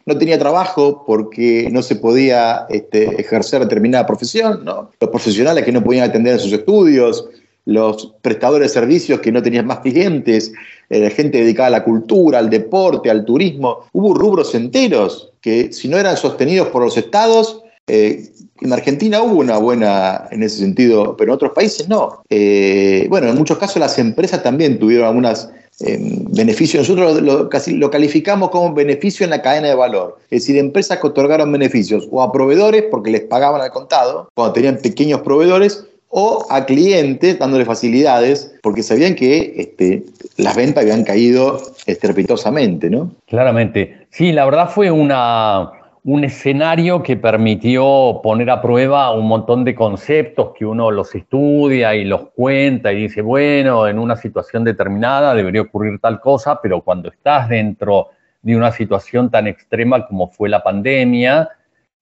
no 0.07 0.17
tenía 0.17 0.39
trabajo 0.39 1.03
porque 1.05 1.67
no 1.71 1.83
se 1.83 1.97
podía 1.97 2.65
este, 2.69 3.21
ejercer 3.21 3.59
determinada 3.59 4.07
profesión, 4.07 4.63
¿no? 4.63 4.89
los 4.99 5.09
profesionales 5.09 5.65
que 5.65 5.71
no 5.71 5.83
podían 5.83 6.09
atender 6.09 6.35
a 6.35 6.39
sus 6.39 6.53
estudios, 6.53 7.27
los 7.65 8.13
prestadores 8.21 8.69
de 8.69 8.73
servicios 8.73 9.19
que 9.19 9.33
no 9.33 9.43
tenían 9.43 9.67
más 9.67 9.79
clientes, 9.79 10.53
eh, 10.89 11.09
gente 11.09 11.39
dedicada 11.39 11.67
a 11.67 11.71
la 11.71 11.83
cultura, 11.83 12.39
al 12.39 12.49
deporte, 12.49 13.11
al 13.11 13.25
turismo. 13.25 13.79
Hubo 13.91 14.13
rubros 14.13 14.55
enteros 14.55 15.33
que 15.41 15.73
si 15.73 15.89
no 15.89 15.97
eran 15.97 16.15
sostenidos 16.15 16.69
por 16.69 16.83
los 16.83 16.95
estados, 16.95 17.61
eh, 17.87 18.29
en 18.61 18.71
Argentina 18.71 19.21
hubo 19.21 19.39
una 19.39 19.57
buena 19.57 20.29
en 20.31 20.43
ese 20.43 20.59
sentido, 20.59 21.17
pero 21.17 21.31
en 21.31 21.35
otros 21.35 21.51
países 21.51 21.89
no. 21.89 22.21
Eh, 22.29 23.07
bueno, 23.09 23.27
en 23.27 23.35
muchos 23.35 23.57
casos 23.57 23.77
las 23.81 23.99
empresas 23.99 24.41
también 24.41 24.79
tuvieron 24.79 25.07
algunas 25.07 25.51
beneficio, 25.79 26.79
nosotros 26.79 27.21
lo, 27.21 27.49
casi 27.49 27.75
lo 27.75 27.91
calificamos 27.91 28.49
como 28.49 28.73
beneficio 28.73 29.23
en 29.23 29.29
la 29.29 29.41
cadena 29.41 29.67
de 29.67 29.75
valor. 29.75 30.17
Es 30.31 30.41
decir, 30.41 30.57
empresas 30.57 30.99
que 30.99 31.07
otorgaron 31.07 31.51
beneficios 31.51 32.07
o 32.11 32.21
a 32.21 32.31
proveedores 32.31 32.85
porque 32.89 33.11
les 33.11 33.21
pagaban 33.21 33.61
al 33.61 33.71
contado, 33.71 34.29
cuando 34.33 34.53
tenían 34.53 34.77
pequeños 34.77 35.21
proveedores, 35.21 35.85
o 36.09 36.45
a 36.49 36.65
clientes 36.65 37.37
dándoles 37.37 37.67
facilidades 37.67 38.55
porque 38.63 38.81
sabían 38.81 39.13
que 39.13 39.53
este, 39.57 40.03
las 40.37 40.55
ventas 40.55 40.83
habían 40.83 41.03
caído 41.03 41.61
estrepitosamente, 41.85 42.89
¿no? 42.89 43.11
Claramente. 43.27 44.07
Sí, 44.11 44.31
la 44.31 44.45
verdad 44.45 44.69
fue 44.69 44.89
una, 44.89 45.69
un 46.07 46.23
escenario 46.23 47.03
que 47.03 47.17
permitió 47.17 48.21
poner 48.23 48.49
a 48.49 48.61
prueba 48.61 49.11
un 49.11 49.27
montón 49.27 49.65
de 49.65 49.75
conceptos 49.75 50.53
que 50.57 50.65
uno 50.65 50.89
los 50.89 51.13
estudia 51.13 51.95
y 51.95 52.05
los 52.05 52.29
cuenta 52.29 52.93
y 52.93 53.01
dice, 53.01 53.21
bueno, 53.21 53.89
en 53.89 53.99
una 53.99 54.15
situación 54.15 54.63
determinada 54.63 55.33
debería 55.33 55.63
ocurrir 55.63 55.99
tal 55.99 56.21
cosa, 56.21 56.61
pero 56.61 56.79
cuando 56.79 57.09
estás 57.09 57.49
dentro 57.49 58.07
de 58.41 58.55
una 58.55 58.71
situación 58.71 59.29
tan 59.29 59.47
extrema 59.47 60.07
como 60.07 60.29
fue 60.29 60.47
la 60.47 60.63
pandemia 60.63 61.49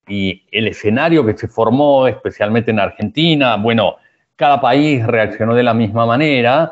y 0.08 0.44
el 0.52 0.68
escenario 0.68 1.26
que 1.26 1.36
se 1.36 1.48
formó, 1.48 2.06
especialmente 2.06 2.70
en 2.70 2.82
Argentina, 2.82 3.56
bueno, 3.56 3.96
cada 4.36 4.62
país 4.62 5.04
reaccionó 5.04 5.56
de 5.56 5.64
la 5.64 5.74
misma 5.74 6.06
manera, 6.06 6.70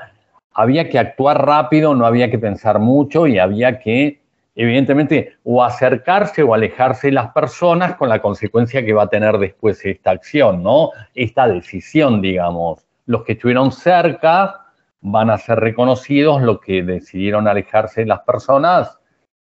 había 0.54 0.88
que 0.88 1.00
actuar 1.00 1.43
rápido, 1.43 1.96
no 1.96 2.06
había 2.06 2.30
que 2.30 2.38
pensar 2.38 2.78
mucho 2.78 3.26
y 3.26 3.39
había 3.39 3.80
que 3.80 4.23
evidentemente, 4.56 5.34
o 5.44 5.63
acercarse 5.63 6.44
o 6.44 6.54
alejarse 6.54 7.12
las 7.12 7.32
personas 7.32 7.96
con 7.96 8.10
la 8.10 8.22
consecuencia 8.22 8.86
que 8.86 8.94
va 8.94 9.04
a 9.04 9.10
tener 9.10 9.38
después 9.38 9.84
esta 9.86 10.12
acción, 10.12 10.62
¿no? 10.62 10.92
Esta 11.16 11.48
decisión, 11.48 12.22
digamos. 12.22 12.86
Los 13.06 13.24
que 13.24 13.34
estuvieron 13.34 13.72
cerca 13.72 14.62
van 15.02 15.30
a 15.30 15.38
ser 15.38 15.60
reconocidos, 15.60 16.42
los 16.42 16.62
que 16.62 16.84
decidieron 16.84 17.48
alejarse 17.48 18.06
las 18.06 18.22
personas, 18.22 18.98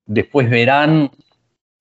después 0.07 0.49
verán 0.49 1.11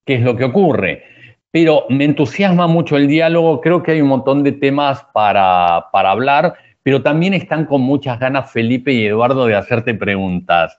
qué 0.05 0.15
es 0.15 0.21
lo 0.21 0.35
que 0.35 0.45
ocurre. 0.45 1.03
Pero 1.51 1.85
me 1.89 2.05
entusiasma 2.05 2.67
mucho 2.67 2.97
el 2.97 3.07
diálogo, 3.07 3.61
creo 3.61 3.81
que 3.81 3.91
hay 3.91 4.01
un 4.01 4.09
montón 4.09 4.43
de 4.43 4.51
temas 4.51 5.03
para, 5.13 5.87
para 5.91 6.11
hablar, 6.11 6.55
pero 6.83 7.01
también 7.01 7.33
están 7.33 7.65
con 7.65 7.81
muchas 7.81 8.19
ganas 8.19 8.51
Felipe 8.51 8.91
y 8.91 9.05
Eduardo 9.05 9.45
de 9.45 9.55
hacerte 9.55 9.93
preguntas. 9.93 10.77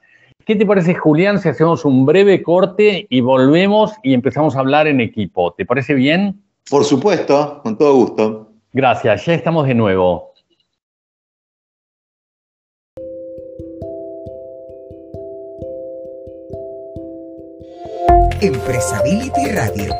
¿Qué 0.50 0.56
te 0.56 0.66
parece, 0.66 0.96
Julián, 0.96 1.38
si 1.38 1.48
hacemos 1.48 1.84
un 1.84 2.04
breve 2.04 2.42
corte 2.42 3.06
y 3.08 3.20
volvemos 3.20 3.92
y 4.02 4.14
empezamos 4.14 4.56
a 4.56 4.58
hablar 4.58 4.88
en 4.88 5.00
equipo? 5.00 5.52
¿Te 5.52 5.64
parece 5.64 5.94
bien? 5.94 6.42
Por 6.68 6.84
supuesto, 6.84 7.60
con 7.62 7.78
todo 7.78 7.94
gusto. 7.94 8.48
Gracias, 8.72 9.26
ya 9.26 9.34
estamos 9.34 9.68
de 9.68 9.74
nuevo. 9.74 10.32
Empresability 18.40 19.52
Radio. 19.52 19.94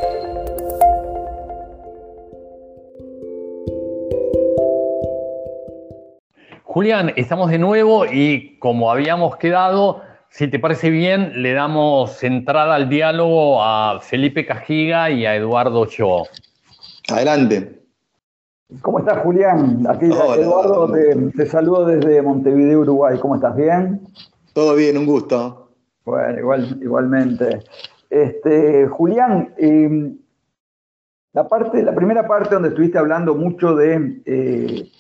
Julián, 6.65 7.13
estamos 7.15 7.53
de 7.53 7.59
nuevo 7.59 8.05
y 8.05 8.59
como 8.59 8.91
habíamos 8.91 9.37
quedado, 9.37 10.10
si 10.31 10.49
te 10.49 10.59
parece 10.59 10.91
bien, 10.91 11.43
le 11.43 11.53
damos 11.53 12.23
entrada 12.23 12.77
al 12.77 12.89
diálogo 12.89 13.63
a 13.63 13.99
Felipe 14.01 14.47
Cajiga 14.47 15.11
y 15.11 15.27
a 15.27 15.35
Eduardo 15.35 15.85
Cho. 15.87 16.23
Adelante. 17.09 17.83
¿Cómo 18.81 19.01
estás, 19.01 19.19
Julián? 19.19 19.85
Aquí 19.89 20.07
Eduardo, 20.07 20.93
te, 21.37 21.47
saludo 21.47 21.85
desde 21.85 22.23
Montevideo, 22.23 22.81
Uruguay. 22.81 23.19
¿Cómo 23.21 23.35
estás? 23.35 23.57
¿Bien? 23.57 24.01
Todo 24.53 24.77
bien, 24.77 24.97
un 24.97 25.07
gusto. 25.07 25.73
Bueno, 26.05 26.39
igual, 26.39 26.79
igualmente. 26.81 27.65
Este, 28.09 28.87
Julián, 28.87 29.53
em, 29.59 30.17
la, 31.33 31.49
parte, 31.49 31.83
la 31.83 31.95
primera 31.95 32.29
parte 32.29 32.55
donde 32.55 32.69
estuviste 32.69 32.99
hablando 32.99 33.35
mucho 33.35 33.75
de 33.75 34.23
eh, 34.25 34.91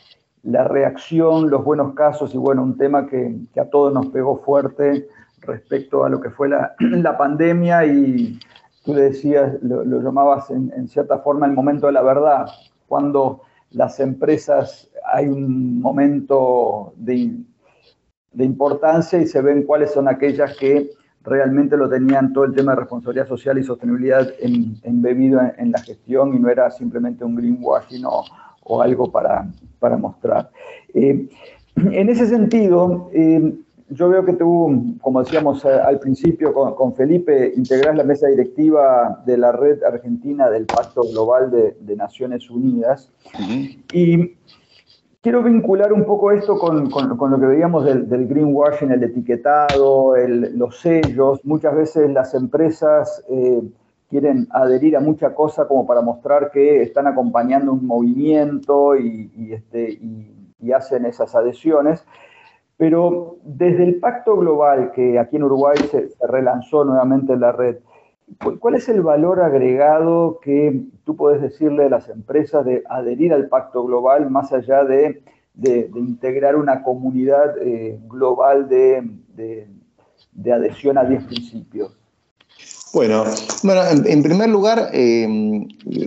la 0.42 0.64
reacción, 0.64 1.50
los 1.50 1.64
buenos 1.64 1.94
casos 1.94 2.34
y 2.34 2.38
bueno, 2.38 2.62
un 2.62 2.76
tema 2.76 3.06
que, 3.06 3.36
que 3.52 3.60
a 3.60 3.68
todos 3.68 3.92
nos 3.92 4.06
pegó 4.08 4.38
fuerte 4.38 5.08
respecto 5.42 6.04
a 6.04 6.08
lo 6.08 6.20
que 6.20 6.30
fue 6.30 6.48
la, 6.48 6.74
pandemia 7.18 7.86
y 7.86 8.38
tú 8.84 8.94
decías, 8.94 9.54
lo, 9.62 9.84
llamabas 9.84 10.50
en, 10.50 10.88
cierta 10.88 11.18
forma 11.18 11.46
el 11.46 11.52
momento 11.52 11.86
de 11.86 11.92
la 11.92 12.02
verdad, 12.02 12.46
cuando 12.88 13.42
las 13.70 14.00
empresas 14.00 14.90
hay 15.12 15.26
un 15.26 15.80
momento 15.80 16.92
de, 16.96 17.36
importancia 18.38 19.20
y 19.20 19.26
se 19.26 19.42
ven 19.42 19.64
cuáles 19.64 19.92
son 19.92 20.08
aquellas 20.08 20.56
que 20.56 20.90
realmente 21.22 21.76
lo 21.76 21.88
tenían 21.88 22.32
todo 22.32 22.44
el 22.44 22.54
tema 22.54 22.72
de 22.72 22.80
responsabilidad 22.80 23.28
social 23.28 23.58
y 23.58 23.64
sostenibilidad 23.64 24.28
embebido 24.40 25.40
en, 25.58 25.72
la 25.72 25.80
gestión 25.82 26.34
y 26.34 26.38
no 26.38 26.48
era 26.48 26.70
simplemente 26.70 27.24
un 27.24 27.34
greenwashing 27.34 28.04
o, 28.06 28.24
o 28.70 28.80
algo 28.80 29.10
para, 29.10 29.48
para 29.80 29.96
mostrar. 29.96 30.50
Eh, 30.94 31.28
en 31.76 32.08
ese 32.08 32.26
sentido, 32.26 33.10
eh, 33.12 33.52
yo 33.88 34.08
veo 34.08 34.24
que 34.24 34.34
tú, 34.34 34.96
como 35.00 35.24
decíamos 35.24 35.64
al 35.64 35.98
principio 35.98 36.54
con, 36.54 36.94
Felipe, 36.94 37.52
integrás 37.56 37.96
la 37.96 38.04
mesa 38.04 38.28
directiva 38.28 39.22
de 39.26 39.36
la 39.36 39.50
red 39.50 39.82
argentina 39.82 40.48
del 40.48 40.66
Pacto 40.66 41.02
Global 41.02 41.50
de, 41.50 41.96
Naciones 41.96 42.48
Unidas. 42.48 43.10
Y 43.92 44.36
quiero 45.20 45.42
vincular 45.42 45.92
un 45.92 46.04
poco 46.04 46.30
esto 46.30 46.56
con, 46.56 46.88
lo 46.88 47.40
que 47.40 47.46
veíamos 47.46 47.84
del, 47.84 48.28
greenwashing, 48.28 48.92
el 48.92 49.02
etiquetado, 49.02 50.14
los 50.54 50.78
sellos. 50.78 51.44
Muchas 51.44 51.74
veces 51.74 52.08
las 52.12 52.34
empresas 52.34 53.24
eh, 53.28 53.60
quieren 54.10 54.48
adherir 54.50 54.96
a 54.96 55.00
mucha 55.00 55.34
cosa 55.34 55.68
como 55.68 55.86
para 55.86 56.02
mostrar 56.02 56.50
que 56.50 56.82
están 56.82 57.06
acompañando 57.06 57.72
un 57.72 57.86
movimiento 57.86 58.96
y, 58.96 59.52
este, 59.52 60.00
hacen 60.74 61.06
esas 61.06 61.34
adhesiones. 61.34 62.04
Pero 62.76 63.38
desde 63.44 63.84
el 63.84 64.00
Pacto 64.00 64.36
Global, 64.36 64.90
que 64.92 65.18
aquí 65.18 65.36
en 65.36 65.44
Uruguay 65.44 65.76
se, 65.90 66.08
relanzó 66.26 66.84
nuevamente 66.84 67.34
en 67.34 67.40
la 67.40 67.52
red, 67.52 67.78
¿cuál 68.58 68.74
es 68.74 68.88
el 68.88 69.02
valor 69.02 69.40
agregado 69.40 70.40
que 70.40 70.82
tú 71.04 71.14
puedes 71.14 71.40
decirle 71.40 71.84
a 71.84 71.90
las 71.90 72.08
empresas 72.08 72.64
de 72.64 72.82
adherir 72.88 73.32
al 73.32 73.48
Pacto 73.48 73.84
Global 73.84 74.28
más 74.28 74.52
allá 74.52 74.84
de, 74.84 75.22
integrar 75.94 76.56
una 76.56 76.82
comunidad 76.82 77.58
eh, 77.58 78.00
global 78.08 78.68
de, 78.68 79.68
adhesión 80.52 80.98
a 80.98 81.04
10 81.04 81.24
principios? 81.26 81.99
Bueno, 82.92 83.24
bueno 83.62 83.82
en, 83.86 84.22
primer 84.22 84.48
lugar, 84.48 84.90
eh, 84.92 85.26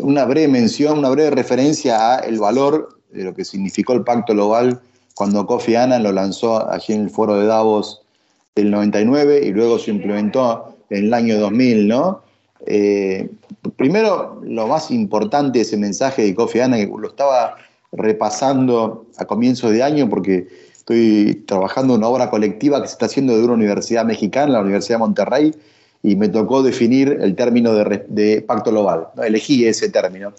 una 0.02 0.26
breve 0.26 0.50
mención, 0.50 1.00
una 1.00 1.10
breve 1.10 1.32
referencia 1.32 2.16
a 2.16 2.20
el 2.20 2.40
valor 2.40 3.00
de 3.12 3.24
lo 3.24 3.34
que 3.34 3.46
significó 3.46 3.94
el 3.94 4.04
Pacto 4.04 4.34
Global 4.34 4.82
cuando 5.16 5.46
Kofi 5.46 5.76
Annan 5.76 6.04
lo 6.04 6.12
lanzó 6.12 6.70
allí 6.70 6.94
en 6.94 7.04
el 7.04 7.10
foro 7.10 7.40
de 7.40 7.46
Davos 7.46 8.02
del 8.56 8.70
99 8.72 9.42
y 9.46 9.52
luego 9.52 9.80
se 9.80 9.92
implementó 9.92 10.76
en 10.90 11.06
el 11.06 11.14
año 11.14 11.40
2000, 11.40 11.88
¿no? 11.88 12.22
Eh, 12.66 13.30
primero, 13.78 14.42
lo 14.44 14.68
más 14.68 14.92
importante 14.92 15.60
de 15.60 15.64
ese 15.64 15.78
mensaje 15.78 16.24
de 16.24 16.36
Kofi 16.36 16.60
Annan, 16.60 16.80
que 16.80 16.88
lo 16.88 17.08
estaba 17.08 17.56
repasando 17.94 19.06
a 19.18 19.26
comienzos 19.26 19.72
de 19.72 19.84
año 19.84 20.10
porque 20.10 20.48
estoy 20.74 21.44
trabajando 21.48 21.94
en 21.94 22.00
una 22.00 22.10
obra 22.10 22.30
colectiva 22.30 22.82
que 22.82 22.88
se 22.88 22.94
está 22.94 23.06
haciendo 23.06 23.38
de 23.38 23.44
una 23.44 23.54
universidad 23.54 24.06
mexicana, 24.06 24.54
la 24.54 24.62
Universidad 24.62 24.96
de 24.96 25.00
Monterrey, 25.00 25.54
y 26.04 26.18
me 26.18 26.28
tocó 26.28 26.62
definir 26.62 27.18
el 27.22 27.34
término 27.34 27.74
de, 27.74 28.44
pacto 28.46 28.72
global. 28.72 29.08
Elegí 29.24 29.66
ese 29.66 29.90
término. 29.90 30.34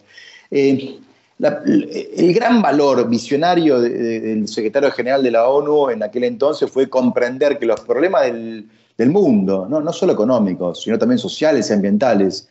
Eh, 0.51 0.99
el 1.39 2.33
gran 2.35 2.63
valor 2.63 3.09
visionario 3.09 3.81
del 3.81 4.47
secretario 4.47 4.91
general 4.93 5.23
de 5.23 5.31
la 5.31 5.49
ONU 5.49 5.91
en 5.91 6.03
aquel 6.03 6.25
entonces 6.25 6.71
fue 6.71 6.89
comprender 6.89 7.59
que 7.59 7.67
los 7.67 7.81
problemas 7.81 8.25
del, 8.25 9.11
mundo, 9.11 9.67
¿no? 9.69 9.81
no 9.81 9.93
solo 9.93 10.13
económicos, 10.13 10.83
sino 10.83 10.99
también 10.99 11.19
sociales 11.19 11.69
y 11.69 11.73
ambientales 11.73 12.47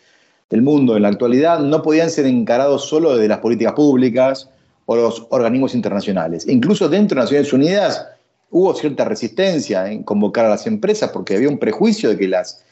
del 0.49 0.62
mundo 0.62 0.97
en 0.97 1.04
la 1.04 1.08
actualidad, 1.08 1.60
no 1.60 1.82
podían 1.82 2.10
ser 2.10 2.26
encarados 2.26 2.86
solo 2.86 3.13
desde 3.13 3.30
las 3.30 3.39
políticas 3.39 3.73
públicas 3.73 4.49
o 4.86 4.95
los 4.95 5.26
organismos 5.30 5.73
internacionales. 5.73 6.45
Incluso 6.47 6.89
dentro 6.89 7.15
de 7.15 7.23
Naciones 7.23 7.54
Unidas 7.54 8.08
hubo 8.49 8.73
cierta 8.76 9.06
resistencia 9.06 9.89
en 9.89 10.04
convocar 10.04 10.45
a 10.45 10.49
las 10.49 10.67
empresas 10.67 11.12
porque 11.12 11.36
había 11.38 11.47
un 11.47 11.58
prejuicio 11.58 12.10
de 12.10 12.17
que 12.17 12.28
las 12.28 12.63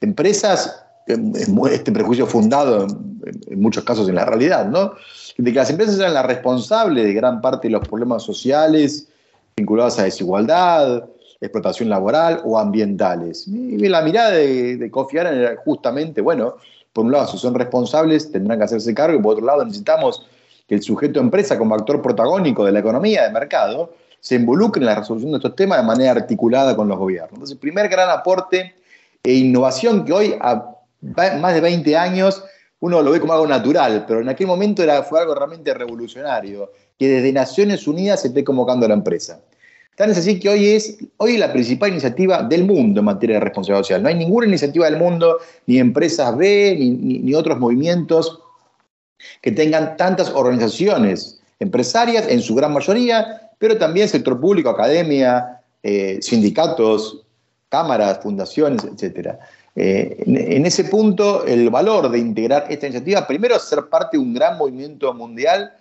empresas, 0.00 0.84
este 1.06 1.92
prejuicio 1.92 2.26
fundado 2.26 2.86
en 2.86 3.60
muchos 3.60 3.84
casos 3.84 4.08
en 4.08 4.16
la 4.16 4.24
realidad, 4.24 4.66
¿no? 4.66 4.94
de 5.38 5.52
que 5.52 5.58
las 5.58 5.70
empresas 5.70 5.98
eran 5.98 6.14
las 6.14 6.26
responsables 6.26 7.04
de 7.04 7.12
gran 7.12 7.40
parte 7.40 7.68
de 7.68 7.72
los 7.72 7.86
problemas 7.86 8.22
sociales 8.22 9.08
vinculados 9.56 9.98
a 9.98 10.04
desigualdad, 10.04 11.04
explotación 11.40 11.88
laboral 11.88 12.40
o 12.44 12.58
ambientales. 12.58 13.46
Y 13.48 13.76
la 13.88 14.02
mirada 14.02 14.30
de, 14.30 14.76
de 14.76 14.90
Kofi 14.90 15.18
Annan 15.18 15.34
era 15.34 15.56
justamente, 15.64 16.20
bueno, 16.20 16.56
por 16.92 17.04
un 17.04 17.12
lado, 17.12 17.26
si 17.26 17.38
son 17.38 17.54
responsables, 17.54 18.30
tendrán 18.30 18.58
que 18.58 18.64
hacerse 18.64 18.94
cargo, 18.94 19.18
y 19.18 19.22
por 19.22 19.32
otro 19.32 19.44
lado, 19.44 19.64
necesitamos 19.64 20.26
que 20.68 20.76
el 20.76 20.82
sujeto 20.82 21.20
empresa, 21.20 21.58
como 21.58 21.74
actor 21.74 22.00
protagónico 22.00 22.64
de 22.64 22.72
la 22.72 22.78
economía, 22.78 23.24
de 23.24 23.32
mercado, 23.32 23.92
se 24.20 24.36
involucre 24.36 24.80
en 24.80 24.86
la 24.86 24.94
resolución 24.94 25.32
de 25.32 25.38
estos 25.38 25.54
temas 25.54 25.80
de 25.80 25.86
manera 25.86 26.12
articulada 26.12 26.74
con 26.74 26.88
los 26.88 26.96
gobiernos. 26.96 27.32
Entonces, 27.32 27.54
el 27.54 27.58
primer 27.58 27.88
gran 27.88 28.08
aporte 28.08 28.74
e 29.24 29.32
innovación 29.32 30.04
que 30.04 30.12
hoy, 30.12 30.34
a 30.40 30.70
más 31.40 31.54
de 31.54 31.60
20 31.60 31.96
años, 31.96 32.44
uno 32.80 33.02
lo 33.02 33.10
ve 33.10 33.20
como 33.20 33.32
algo 33.32 33.46
natural, 33.46 34.04
pero 34.06 34.20
en 34.20 34.28
aquel 34.28 34.46
momento 34.46 34.82
era, 34.82 35.02
fue 35.02 35.18
algo 35.18 35.34
realmente 35.34 35.72
revolucionario, 35.72 36.70
que 36.98 37.08
desde 37.08 37.32
Naciones 37.32 37.88
Unidas 37.88 38.20
se 38.20 38.28
esté 38.28 38.44
convocando 38.44 38.84
a 38.84 38.90
la 38.90 38.94
empresa. 38.94 39.40
Tan 39.96 40.10
es 40.10 40.18
así 40.18 40.38
que 40.38 40.48
hoy 40.48 40.66
es 40.66 40.98
hoy 41.18 41.38
la 41.38 41.52
principal 41.52 41.90
iniciativa 41.90 42.42
del 42.42 42.64
mundo 42.64 43.00
en 43.00 43.06
materia 43.06 43.36
de 43.36 43.40
responsabilidad 43.40 43.84
social. 43.84 44.02
No 44.02 44.08
hay 44.08 44.16
ninguna 44.16 44.46
iniciativa 44.46 44.86
del 44.86 44.98
mundo, 44.98 45.38
ni 45.66 45.78
empresas 45.78 46.36
B, 46.36 46.76
ni, 46.78 47.34
otros 47.34 47.58
movimientos 47.58 48.40
que 49.40 49.52
tengan 49.52 49.96
tantas 49.96 50.30
organizaciones 50.30 51.40
empresarias, 51.60 52.26
en 52.28 52.42
su 52.42 52.54
gran 52.54 52.72
mayoría, 52.72 53.50
pero 53.58 53.78
también 53.78 54.08
sector 54.08 54.38
público, 54.38 54.68
academia, 54.68 55.60
eh, 55.82 56.18
sindicatos, 56.20 57.23
cámaras, 57.74 58.20
fundaciones, 58.22 58.84
etcétera. 58.84 59.40
Eh, 59.74 60.22
en, 60.26 60.64
ese 60.64 60.84
punto, 60.84 61.44
el 61.44 61.70
valor 61.70 62.08
de 62.08 62.20
integrar 62.20 62.66
esta 62.70 62.86
iniciativa, 62.86 63.26
primero, 63.26 63.58
ser 63.58 63.86
parte 63.86 64.16
de 64.16 64.22
un 64.22 64.32
gran 64.32 64.56
movimiento 64.56 65.12
mundial 65.12 65.72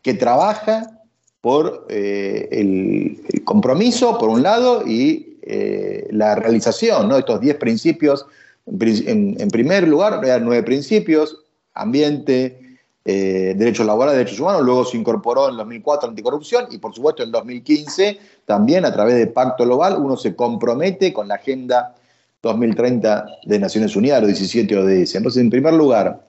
que 0.00 0.14
trabaja 0.14 0.98
por 1.42 1.86
eh, 1.90 2.48
el, 2.50 3.44
compromiso, 3.44 4.16
por 4.16 4.30
un 4.30 4.42
lado, 4.42 4.86
y 4.86 5.36
eh, 5.42 6.08
la 6.10 6.36
realización 6.36 7.10
de 7.10 7.18
estos 7.18 7.38
10 7.38 7.56
principios. 7.56 8.24
En, 8.64 9.48
primer 9.48 9.86
lugar, 9.86 10.20
nueve 10.40 10.62
principios, 10.62 11.36
ambiente, 11.74 12.61
derechos 13.04 13.84
laborales, 13.84 14.18
derechos 14.18 14.38
humanos, 14.38 14.62
luego 14.62 14.84
se 14.84 14.96
incorporó 14.96 15.48
en 15.48 15.56
2004 15.56 16.10
anticorrupción 16.10 16.66
y 16.70 16.78
por 16.78 16.94
supuesto 16.94 17.24
en 17.24 17.32
2015 17.32 18.18
también 18.46 18.84
a 18.84 18.92
través 18.92 19.16
de 19.16 19.26
Pacto 19.26 19.64
Global 19.64 19.96
uno 19.98 20.16
se 20.16 20.36
compromete 20.36 21.12
con 21.12 21.26
la 21.26 21.34
agenda 21.34 21.94
2030 22.42 23.26
de 23.44 23.58
Naciones 23.58 23.94
Unidas, 23.96 24.20
los 24.20 24.28
17 24.28 24.76
ODS. 24.76 25.14
Entonces, 25.14 25.40
en 25.40 25.50
primer 25.50 25.74
lugar, 25.74 26.26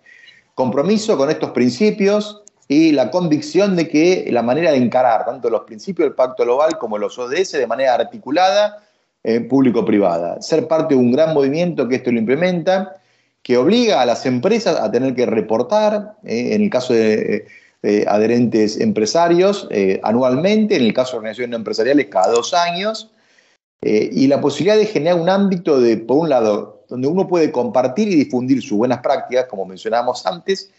compromiso 0.54 1.18
con 1.18 1.30
estos 1.30 1.52
principios 1.52 2.44
y 2.68 2.92
la 2.92 3.12
convicción 3.12 3.76
de 3.76 3.90
que 3.90 4.28
la 4.32 4.44
manera 4.44 4.72
de 4.72 4.78
encarar 4.78 5.26
tanto 5.26 5.50
los 5.50 5.62
principios 5.62 6.08
del 6.08 6.16
Pacto 6.16 6.44
Global 6.44 6.78
como 6.78 6.98
los 6.98 7.18
ODS 7.18 7.54
de 7.54 7.68
manera 7.68 7.96
articulada, 7.96 8.84
eh, 9.24 9.42
público-privada. 9.42 10.42
Ser 10.42 10.68
parte 10.68 10.94
de 10.94 11.00
un 11.00 11.12
gran 11.12 11.34
movimiento 11.34 11.88
que 11.88 11.96
esto 11.96 12.12
lo 12.12 12.20
implementa, 12.20 12.98
que 13.43 13.58
obliga 13.58 14.01
a 14.01 14.06
las 14.06 14.25
empresas 14.25 14.79
a 14.79 14.89
tener 14.89 15.13
que 15.13 15.25
reportar, 15.25 16.15
eh, 16.23 16.56
en 16.56 16.63
el 16.63 16.69
caso 16.69 16.93
de 16.93 17.45
adherentes 18.08 18.79
empresarios, 18.79 19.67
eh, 19.69 19.99
anualmente, 20.03 20.77
en 20.77 20.84
el 20.84 20.93
caso 20.93 21.12
de 21.12 21.17
organizaciones 21.17 21.58
empresariales, 21.58 22.08
cada 22.08 22.32
dos 22.32 22.53
años, 22.53 23.12
eh, 23.84 24.10
y 24.13 24.27
la 24.27 24.39
posibilidad 24.39 24.77
de 24.77 24.86
generar 24.86 25.19
un 25.19 25.27
ámbito 25.27 25.82
de, 25.82 25.97
por 25.97 26.19
un 26.19 26.29
lado, 26.29 26.86
donde 26.88 27.10
uno 27.10 27.27
puede 27.27 27.51
compartir 27.51 28.08
y 28.08 28.15
difundir 28.15 28.62
sus 28.62 28.77
buenas 28.77 28.99
prácticas, 28.99 29.47
como 29.49 29.65
mencionábamos 29.65 30.25
antes, 30.25 30.71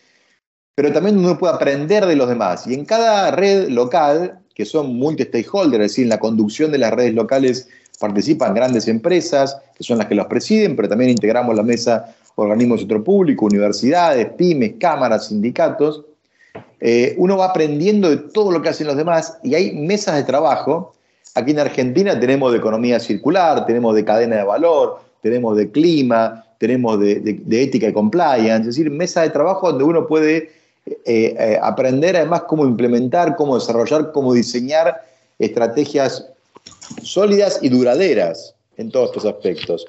pero 0.75 0.91
también 0.91 1.19
uno 1.19 1.39
puede 1.39 1.53
aprender 1.53 2.07
de 2.07 2.17
los 2.17 2.29
demás. 2.29 2.67
Y 2.67 2.73
en 2.73 2.87
cada 2.87 3.31
red 3.31 3.69
local, 3.69 4.41
que 4.55 4.65
son 4.65 4.97
multi-stakeholders, 4.97 5.85
es 5.85 5.91
decir, 5.91 6.05
en 6.05 6.09
la 6.11 6.19
conducción 6.19 6.73
de 6.73 6.79
las 6.79 6.93
redes 6.93 7.13
locales 7.13 7.69
participan 8.01 8.55
grandes 8.55 8.89
empresas, 8.89 9.59
que 9.77 9.85
son 9.85 9.99
las 9.99 10.07
que 10.07 10.15
los 10.15 10.27
presiden, 10.27 10.75
pero 10.75 10.89
también 10.89 11.11
integramos 11.11 11.55
la 11.55 11.63
mesa 11.63 12.17
organismos 12.37 12.79
de 12.79 12.83
sector 12.83 13.05
público, 13.05 13.47
universidades, 13.47 14.29
pymes, 14.37 14.75
cámaras, 14.79 15.29
sindicatos. 15.29 16.05
Eh, 16.81 17.15
uno 17.19 17.37
va 17.37 17.47
aprendiendo 17.47 18.11
de 18.11 18.17
todo 18.17 18.51
lo 18.51 18.61
que 18.61 18.69
hacen 18.69 18.87
los 18.87 18.97
demás 18.97 19.39
y 19.43 19.55
hay 19.55 19.73
mesas 19.73 20.17
de 20.17 20.25
trabajo 20.25 20.95
Aquí 21.35 21.51
en 21.51 21.59
Argentina 21.59 22.19
tenemos 22.19 22.53
de 22.53 22.59
economía 22.59 23.01
circular, 23.01 23.67
tenemos 23.67 23.95
de 23.97 24.05
cadena 24.05 24.37
de 24.37 24.45
valor, 24.45 25.01
tenemos 25.21 25.57
de 25.57 25.69
clima, 25.71 26.45
tenemos 26.59 27.01
de, 27.01 27.41
ética 27.51 27.89
y 27.89 27.93
compliance, 27.93 28.61
es 28.61 28.77
decir, 28.77 28.89
mesa 28.89 29.23
de 29.23 29.31
trabajo 29.31 29.71
donde 29.71 29.85
uno 29.85 30.07
puede 30.07 30.53
eh, 30.87 30.95
eh, 31.05 31.59
aprender 31.61 32.17
además 32.17 32.43
cómo 32.43 32.65
implementar, 32.65 33.35
cómo 33.35 33.57
desarrollar, 33.57 34.13
cómo 34.13 34.33
diseñar 34.33 35.03
estrategias 35.41 36.29
sólidas 37.03 37.59
y 37.61 37.69
duraderas 37.69 38.55
en 38.77 38.93
todos 38.93 39.11
estos 39.11 39.25
aspectos. 39.25 39.87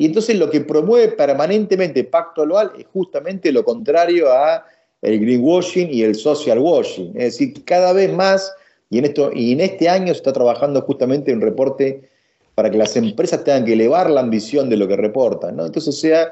Y 0.00 0.06
entonces 0.06 0.38
lo 0.38 0.48
que 0.48 0.62
promueve 0.62 1.08
permanentemente 1.08 2.04
Pacto 2.04 2.44
Global 2.44 2.72
es 2.78 2.86
justamente 2.86 3.52
lo 3.52 3.62
contrario 3.62 4.32
a 4.32 4.64
el 5.02 5.20
greenwashing 5.20 5.92
y 5.92 6.02
el 6.04 6.14
social 6.14 6.58
washing. 6.58 7.08
Es 7.08 7.34
decir, 7.34 7.62
cada 7.66 7.92
vez 7.92 8.10
más 8.10 8.50
y 8.88 8.96
en, 8.96 9.04
esto, 9.04 9.30
y 9.34 9.52
en 9.52 9.60
este 9.60 9.90
año 9.90 10.06
se 10.06 10.20
está 10.20 10.32
trabajando 10.32 10.80
justamente 10.80 11.34
un 11.34 11.42
reporte 11.42 12.08
para 12.54 12.70
que 12.70 12.78
las 12.78 12.96
empresas 12.96 13.44
tengan 13.44 13.66
que 13.66 13.74
elevar 13.74 14.08
la 14.08 14.22
ambición 14.22 14.70
de 14.70 14.78
lo 14.78 14.88
que 14.88 14.96
reportan. 14.96 15.60
Entonces 15.60 16.00
sea 16.00 16.30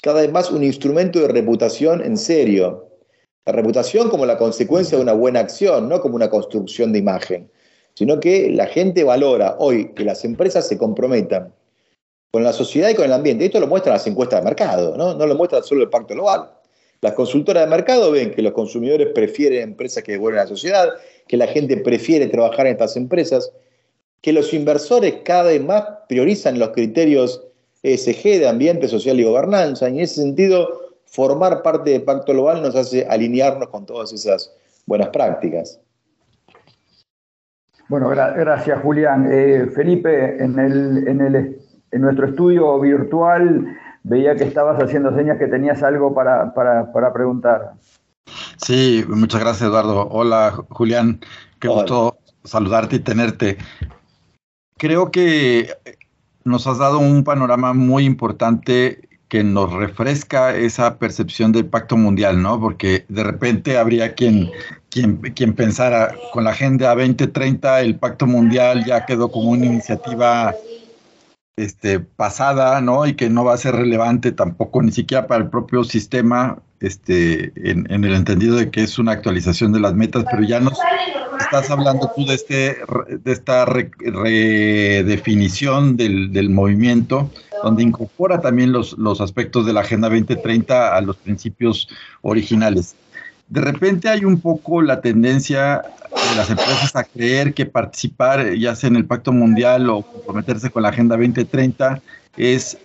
cada 0.00 0.20
vez 0.20 0.30
más 0.30 0.52
un 0.52 0.62
instrumento 0.62 1.18
de 1.18 1.26
reputación 1.26 2.04
en 2.04 2.16
serio. 2.16 2.86
La 3.46 3.52
reputación 3.52 4.10
como 4.10 4.26
la 4.26 4.38
consecuencia 4.38 4.96
de 4.96 5.02
una 5.02 5.12
buena 5.12 5.40
acción, 5.40 5.88
no 5.88 6.00
como 6.00 6.14
una 6.14 6.30
construcción 6.30 6.92
de 6.92 7.00
imagen. 7.00 7.50
sino 7.94 8.20
que 8.20 8.48
la 8.52 8.66
gente 8.66 9.02
valora 9.02 9.56
hoy 9.58 9.92
que 9.94 10.04
las 10.04 10.24
empresas 10.24 10.68
se 10.68 10.78
comprometan 10.78 11.52
con 12.30 12.42
la 12.44 12.52
sociedad 12.52 12.90
y 12.90 12.94
con 12.94 13.04
el 13.04 13.12
ambiente. 13.12 13.46
Esto 13.46 13.60
lo 13.60 13.66
muestran 13.66 13.94
las 13.94 14.06
encuestas 14.06 14.40
de 14.40 14.44
mercado, 14.44 14.96
¿no? 14.96 15.14
No 15.14 15.26
lo 15.26 15.34
muestra 15.34 15.62
solo 15.62 15.82
el 15.82 15.90
Pacto 15.90 16.14
Global. 16.14 16.50
Las 17.00 17.12
consultoras 17.12 17.64
de 17.64 17.70
mercado 17.70 18.10
ven 18.10 18.32
que 18.32 18.42
los 18.42 18.52
consumidores 18.52 19.08
prefieren 19.14 19.62
empresas 19.62 20.02
que 20.02 20.12
devuelven 20.12 20.40
a 20.40 20.44
la 20.44 20.48
sociedad, 20.48 20.88
que 21.26 21.36
la 21.36 21.46
gente 21.46 21.76
prefiere 21.76 22.26
trabajar 22.26 22.66
en 22.66 22.72
estas 22.72 22.96
empresas, 22.96 23.52
que 24.20 24.32
los 24.32 24.52
inversores 24.52 25.16
cada 25.24 25.44
vez 25.44 25.62
más 25.62 25.84
priorizan 26.08 26.58
los 26.58 26.70
criterios 26.70 27.44
ESG 27.82 28.40
de 28.40 28.48
ambiente 28.48 28.88
social 28.88 29.18
y 29.20 29.24
gobernanza. 29.24 29.88
Y 29.88 29.98
en 29.98 30.00
ese 30.00 30.16
sentido, 30.16 30.96
formar 31.06 31.62
parte 31.62 31.90
del 31.90 32.02
Pacto 32.02 32.32
Global 32.32 32.62
nos 32.62 32.74
hace 32.74 33.06
alinearnos 33.08 33.68
con 33.68 33.86
todas 33.86 34.12
esas 34.12 34.52
buenas 34.86 35.08
prácticas. 35.08 35.80
Bueno, 37.88 38.08
gracias 38.10 38.82
Julián. 38.82 39.28
Eh, 39.32 39.66
Felipe, 39.74 40.42
en, 40.42 40.58
el, 40.58 41.08
en, 41.08 41.20
el, 41.22 41.58
en 41.90 42.02
nuestro 42.02 42.26
estudio 42.26 42.78
virtual 42.80 43.76
veía 44.02 44.36
que 44.36 44.44
estabas 44.44 44.82
haciendo 44.82 45.14
señas 45.14 45.38
que 45.38 45.46
tenías 45.46 45.82
algo 45.82 46.14
para, 46.14 46.54
para, 46.54 47.12
preguntar. 47.12 47.72
Sí, 48.56 49.04
muchas 49.08 49.40
gracias 49.40 49.68
Eduardo. 49.68 50.08
Hola 50.10 50.52
Julián, 50.70 51.20
qué 51.58 51.68
gusto 51.68 52.18
saludarte 52.44 52.96
y 52.96 53.00
tenerte. 53.00 53.58
Creo 54.76 55.10
que 55.10 55.70
nos 56.44 56.66
has 56.66 56.78
dado 56.78 56.98
un 56.98 57.24
panorama 57.24 57.74
muy 57.74 58.04
importante 58.04 59.08
que 59.28 59.44
nos 59.44 59.70
refresca 59.72 60.56
esa 60.56 60.98
percepción 60.98 61.52
del 61.52 61.66
pacto 61.66 61.96
mundial, 61.96 62.40
¿no? 62.40 62.58
Porque 62.58 63.04
de 63.08 63.22
repente 63.22 63.76
habría 63.76 64.14
quien, 64.14 64.50
quien, 64.88 65.18
quien 65.18 65.52
pensara 65.52 66.14
con 66.32 66.44
la 66.44 66.50
Agenda 66.50 66.94
2030 66.94 67.82
el 67.82 67.96
pacto 67.96 68.26
mundial 68.26 68.84
ya 68.86 69.04
quedó 69.04 69.30
como 69.30 69.50
una 69.50 69.66
iniciativa 69.66 70.54
este, 71.58 72.00
pasada, 72.00 72.80
¿no? 72.80 73.06
Y 73.06 73.12
que 73.14 73.28
no 73.28 73.44
va 73.44 73.52
a 73.54 73.58
ser 73.58 73.74
relevante 73.74 74.32
tampoco, 74.32 74.82
ni 74.82 74.92
siquiera 74.92 75.26
para 75.26 75.44
el 75.44 75.50
propio 75.50 75.84
sistema, 75.84 76.58
este, 76.80 77.52
en, 77.56 77.86
el 77.90 78.14
entendido 78.14 78.56
de 78.56 78.70
que 78.70 78.82
es 78.82 78.98
una 78.98 79.12
actualización 79.12 79.72
de 79.72 79.80
las 79.80 79.92
metas, 79.94 80.24
pero 80.30 80.42
ya 80.44 80.60
nos 80.60 80.78
estás 81.40 81.70
hablando 81.70 82.12
tú 82.14 82.26
de, 82.26 82.34
este, 82.34 82.76
de 83.10 83.32
esta 83.32 83.64
redefinición 83.64 85.96
del, 85.96 86.30
del, 86.32 86.50
movimiento, 86.50 87.30
donde 87.64 87.82
incorpora 87.82 88.40
también 88.40 88.70
los, 88.70 88.96
los 88.96 89.20
aspectos 89.20 89.66
de 89.66 89.72
la 89.72 89.80
Agenda 89.80 90.08
2030 90.08 90.96
a 90.96 91.00
los 91.00 91.16
principios 91.16 91.88
originales 92.22 92.94
de 93.48 93.60
repente 93.60 94.08
hay 94.08 94.24
un 94.24 94.40
poco 94.40 94.82
la 94.82 95.00
tendencia 95.00 95.82
de 96.30 96.36
las 96.36 96.50
empresas 96.50 96.94
a 96.94 97.04
creer 97.04 97.54
que 97.54 97.66
participar, 97.66 98.54
ya 98.54 98.74
sea 98.74 98.88
en 98.88 98.96
el 98.96 99.06
Pacto 99.06 99.32
Mundial 99.32 99.88
o 99.88 100.02
comprometerse 100.02 100.70
con 100.70 100.82
la 100.82 100.90
Agenda 100.90 101.16
2030, 101.16 102.00
es, 102.36 102.78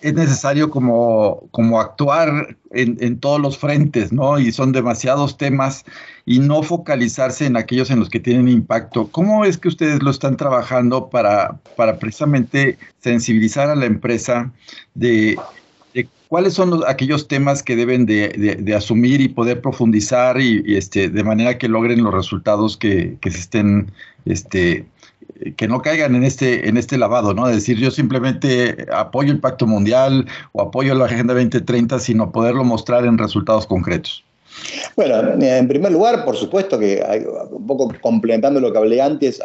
es 0.00 0.14
necesario 0.14 0.70
como, 0.70 1.48
como 1.50 1.80
actuar 1.80 2.56
en, 2.70 2.96
en, 3.00 3.18
todos 3.18 3.40
los 3.40 3.58
frentes, 3.58 4.12
¿no? 4.12 4.38
Y 4.38 4.52
son 4.52 4.72
demasiados 4.72 5.36
temas 5.36 5.84
y 6.24 6.38
no 6.38 6.62
focalizarse 6.62 7.46
en 7.46 7.56
aquellos 7.56 7.90
en 7.90 7.98
los 7.98 8.08
que 8.08 8.20
tienen 8.20 8.48
impacto. 8.48 9.08
¿Cómo 9.08 9.44
es 9.44 9.58
que 9.58 9.68
ustedes 9.68 10.02
lo 10.02 10.10
están 10.10 10.36
trabajando 10.36 11.10
para, 11.10 11.58
para 11.76 11.98
precisamente 11.98 12.78
sensibilizar 13.00 13.68
a 13.68 13.74
la 13.74 13.86
empresa 13.86 14.52
de 14.94 15.36
¿Cuáles 16.30 16.54
son 16.54 16.82
aquellos 16.86 17.26
temas 17.26 17.60
que 17.60 17.74
deben 17.74 18.06
de, 18.06 18.72
asumir 18.76 19.20
y 19.20 19.26
poder 19.26 19.60
profundizar 19.60 20.40
y, 20.40 20.62
este, 20.76 21.08
de 21.08 21.24
manera 21.24 21.58
que 21.58 21.66
logren 21.66 22.04
los 22.04 22.14
resultados 22.14 22.76
que, 22.76 23.18
se 23.20 23.28
estén, 23.30 23.90
este, 24.26 24.86
que 25.56 25.66
no 25.66 25.82
caigan 25.82 26.14
en 26.14 26.22
este, 26.22 26.68
en 26.68 26.76
este 26.76 26.98
lavado, 26.98 27.34
¿no? 27.34 27.48
Es 27.48 27.56
decir, 27.56 27.78
yo 27.78 27.90
simplemente 27.90 28.86
apoyo 28.94 29.32
el 29.32 29.40
Pacto 29.40 29.66
Mundial 29.66 30.24
o 30.52 30.62
apoyo 30.62 30.94
la 30.94 31.06
Agenda 31.06 31.34
2030, 31.34 31.98
sino 31.98 32.30
poderlo 32.30 32.62
mostrar 32.62 33.04
en 33.06 33.18
resultados 33.18 33.66
concretos. 33.66 34.22
Bueno, 34.94 35.32
en 35.42 35.66
primer 35.66 35.90
lugar, 35.90 36.24
por 36.24 36.36
supuesto 36.36 36.78
que 36.78 37.02
un 37.50 37.66
poco 37.66 37.92
complementando 38.00 38.60
lo 38.60 38.70
que 38.70 38.78
hablé 38.78 39.02
antes, 39.02 39.42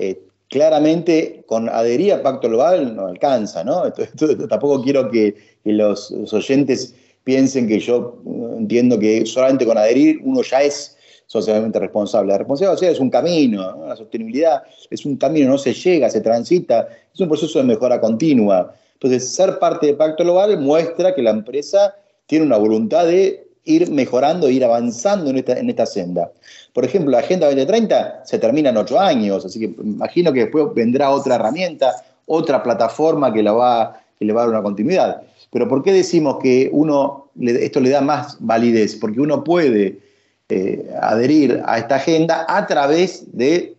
eh, 0.00 0.20
claramente 0.52 1.44
con 1.46 1.70
adherir 1.70 2.12
a 2.12 2.22
Pacto 2.22 2.46
Global 2.46 2.94
no 2.94 3.06
alcanza, 3.06 3.64
¿no? 3.64 3.90
tampoco 4.50 4.82
quiero 4.82 5.10
que, 5.10 5.34
los, 5.64 6.12
oyentes 6.30 6.94
piensen 7.24 7.66
que 7.66 7.80
yo 7.80 8.20
uh, 8.24 8.58
entiendo 8.58 8.98
que 8.98 9.24
solamente 9.24 9.64
con 9.64 9.78
adherir 9.78 10.20
uno 10.22 10.42
ya 10.42 10.62
es 10.62 10.98
socialmente 11.26 11.78
responsable. 11.78 12.32
La 12.32 12.38
responsabilidad 12.38 12.92
es 12.92 13.00
un 13.00 13.08
camino, 13.08 13.86
la 13.88 13.96
sostenibilidad 13.96 14.62
es 14.90 15.06
un 15.06 15.16
camino, 15.16 15.48
no 15.48 15.56
se 15.56 15.72
llega, 15.72 16.10
se 16.10 16.20
transita, 16.20 16.86
es 17.14 17.20
un 17.20 17.28
proceso 17.28 17.58
de 17.58 17.64
mejora 17.64 17.98
continua. 17.98 18.74
Entonces, 18.92 19.34
ser 19.34 19.58
parte 19.58 19.86
de 19.86 19.94
Pacto 19.94 20.22
Global 20.22 20.58
muestra 20.58 21.14
que 21.14 21.22
la 21.22 21.30
empresa 21.30 21.96
tiene 22.26 22.44
una 22.44 22.58
voluntad 22.58 23.06
de 23.06 23.46
ir 23.64 23.90
mejorando, 23.90 24.50
ir 24.50 24.64
avanzando 24.64 25.30
en 25.30 25.38
esta, 25.38 25.58
en 25.58 25.70
esta 25.70 25.86
senda. 25.86 26.30
Por 26.72 26.84
ejemplo, 26.84 27.10
la 27.10 27.18
Agenda 27.18 27.46
2030 27.46 28.22
se 28.24 28.38
termina 28.38 28.70
en 28.70 28.76
ocho 28.76 28.98
años, 28.98 29.44
así 29.44 29.60
que 29.60 29.66
imagino 29.82 30.32
que 30.32 30.40
después 30.40 30.66
vendrá 30.74 31.10
otra 31.10 31.36
herramienta, 31.36 31.92
otra 32.26 32.62
plataforma 32.62 33.32
que, 33.32 33.42
la 33.42 33.52
va, 33.52 34.00
que 34.18 34.24
le 34.24 34.32
va 34.32 34.42
a 34.42 34.44
dar 34.44 34.54
una 34.54 34.62
continuidad. 34.62 35.22
Pero 35.50 35.68
¿por 35.68 35.82
qué 35.82 35.92
decimos 35.92 36.38
que 36.42 36.70
uno, 36.72 37.28
esto 37.40 37.80
le 37.80 37.90
da 37.90 38.00
más 38.00 38.36
validez? 38.40 38.96
Porque 38.96 39.20
uno 39.20 39.44
puede 39.44 40.00
eh, 40.48 40.90
adherir 41.00 41.62
a 41.66 41.78
esta 41.78 41.96
agenda 41.96 42.46
a 42.48 42.66
través 42.66 43.36
de 43.36 43.76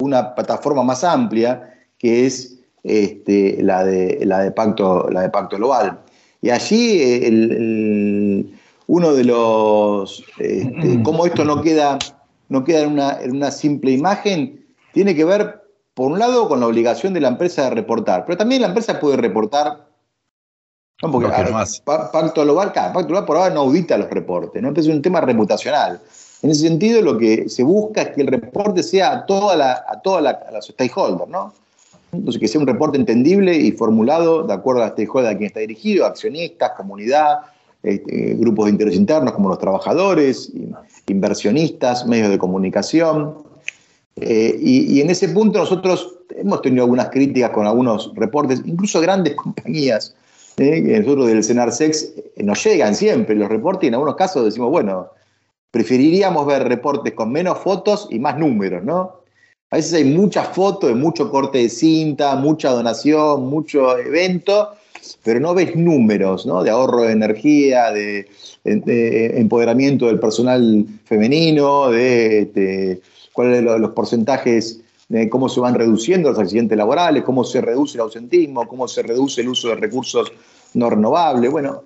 una 0.00 0.34
plataforma 0.34 0.82
más 0.82 1.02
amplia, 1.02 1.74
que 1.98 2.26
es 2.26 2.58
este, 2.82 3.62
la, 3.62 3.84
de, 3.84 4.20
la, 4.24 4.40
de 4.40 4.50
pacto, 4.50 5.08
la 5.10 5.22
de 5.22 5.30
Pacto 5.30 5.56
Global. 5.56 5.98
Y 6.42 6.50
allí 6.50 7.00
eh, 7.00 7.26
el 7.26 8.54
uno 8.86 9.12
de 9.14 9.24
los, 9.24 10.24
este, 10.38 11.02
cómo 11.02 11.26
esto 11.26 11.44
no 11.44 11.62
queda, 11.62 11.98
no 12.48 12.64
queda 12.64 12.82
en, 12.82 12.92
una, 12.92 13.20
en 13.20 13.36
una 13.36 13.50
simple 13.50 13.92
imagen, 13.92 14.66
tiene 14.92 15.14
que 15.14 15.24
ver, 15.24 15.62
por 15.94 16.12
un 16.12 16.18
lado, 16.18 16.48
con 16.48 16.60
la 16.60 16.66
obligación 16.66 17.14
de 17.14 17.20
la 17.20 17.28
empresa 17.28 17.64
de 17.64 17.70
reportar, 17.70 18.24
pero 18.24 18.36
también 18.36 18.62
la 18.62 18.68
empresa 18.68 19.00
puede 19.00 19.16
reportar 19.16 19.84
no, 21.02 21.10
porque 21.10 21.28
Pacto 21.84 22.42
Global, 22.44 22.72
Pacto 22.72 23.06
Global 23.06 23.24
por 23.24 23.36
ahora 23.36 23.52
no 23.52 23.62
audita 23.62 23.98
los 23.98 24.08
reportes, 24.10 24.62
¿no? 24.62 24.72
es 24.74 24.86
un 24.86 25.02
tema 25.02 25.20
reputacional. 25.20 26.00
En 26.42 26.50
ese 26.50 26.68
sentido, 26.68 27.02
lo 27.02 27.18
que 27.18 27.48
se 27.48 27.62
busca 27.62 28.02
es 28.02 28.08
que 28.10 28.20
el 28.20 28.28
reporte 28.28 28.82
sea 28.82 29.12
a 29.12 29.26
toda 29.26 29.56
la, 29.56 29.84
a 29.88 30.00
toda 30.00 30.20
la, 30.20 30.30
a 30.30 30.62
stakeholders, 30.62 31.28
¿no? 31.28 31.52
Entonces, 32.12 32.40
que 32.40 32.46
sea 32.46 32.60
un 32.60 32.66
reporte 32.66 32.96
entendible 32.96 33.56
y 33.56 33.72
formulado 33.72 34.44
de 34.44 34.52
acuerdo 34.52 34.82
a 34.82 34.86
la 34.86 34.92
stakeholder 34.92 35.32
a 35.32 35.36
quien 35.36 35.48
está 35.48 35.60
dirigido, 35.60 36.06
accionistas, 36.06 36.72
comunidad, 36.76 37.40
este, 37.84 38.34
grupos 38.34 38.64
de 38.64 38.70
interés 38.72 38.94
internos 38.94 39.34
como 39.34 39.50
los 39.50 39.58
trabajadores, 39.58 40.50
inversionistas, 41.06 42.06
medios 42.06 42.30
de 42.30 42.38
comunicación. 42.38 43.34
Eh, 44.16 44.56
y, 44.58 45.00
en 45.02 45.10
ese 45.10 45.28
punto 45.28 45.58
nosotros 45.58 46.20
hemos 46.30 46.62
tenido 46.62 46.84
algunas 46.84 47.10
críticas 47.10 47.50
con 47.50 47.66
algunos 47.66 48.10
reportes, 48.14 48.62
incluso 48.64 49.00
grandes 49.00 49.34
compañías, 49.36 50.14
eh, 50.56 51.00
nosotros 51.00 51.26
del 51.26 51.44
Senarsex 51.44 52.12
eh, 52.36 52.42
nos 52.42 52.64
llegan 52.64 52.94
siempre 52.94 53.34
los 53.34 53.48
reportes 53.48 53.84
y 53.84 53.88
en 53.88 53.94
algunos 53.94 54.16
casos 54.16 54.44
decimos, 54.44 54.70
bueno, 54.70 55.10
preferiríamos 55.70 56.46
ver 56.46 56.66
reportes 56.66 57.12
con 57.12 57.32
menos 57.32 57.58
fotos 57.58 58.08
y 58.10 58.18
más 58.18 58.38
números, 58.38 58.82
¿no? 58.82 59.24
A 59.70 59.76
veces 59.76 59.92
hay 59.94 60.04
muchas 60.04 60.48
fotos, 60.48 60.94
mucho 60.94 61.30
corte 61.30 61.58
de 61.58 61.68
cinta, 61.68 62.36
mucha 62.36 62.70
donación, 62.70 63.46
mucho 63.46 63.98
evento, 63.98 64.70
pero 65.22 65.40
no 65.40 65.54
ves 65.54 65.76
números 65.76 66.46
¿no? 66.46 66.62
de 66.62 66.70
ahorro 66.70 67.02
de 67.02 67.12
energía, 67.12 67.90
de, 67.90 68.28
empoderamiento 68.64 70.06
del 70.06 70.18
personal 70.18 70.86
femenino, 71.04 71.90
de, 71.90 73.00
cuáles 73.32 73.64
son 73.64 73.82
los 73.82 73.90
porcentajes 73.90 74.80
de 75.08 75.28
cómo 75.28 75.48
se 75.48 75.60
van 75.60 75.74
reduciendo 75.74 76.30
los 76.30 76.38
accidentes 76.38 76.76
laborales, 76.78 77.22
cómo 77.24 77.44
se 77.44 77.60
reduce 77.60 77.98
el 77.98 78.02
ausentismo, 78.02 78.66
cómo 78.66 78.88
se 78.88 79.02
reduce 79.02 79.42
el 79.42 79.48
uso 79.48 79.68
de 79.68 79.76
recursos 79.76 80.32
no 80.72 80.90
renovables. 80.90 81.50
Bueno, 81.50 81.82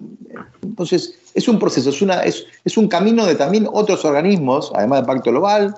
entonces 0.62 1.14
es 1.35 1.48
un 1.48 1.59
proceso, 1.59 1.90
es, 1.90 2.00
una, 2.00 2.22
es, 2.22 2.46
es 2.64 2.76
un 2.76 2.88
camino 2.88 3.26
de 3.26 3.35
también 3.35 3.66
otros 3.72 4.04
organismos, 4.04 4.72
además 4.74 5.00
del 5.00 5.07
Pacto 5.07 5.31
Global, 5.31 5.74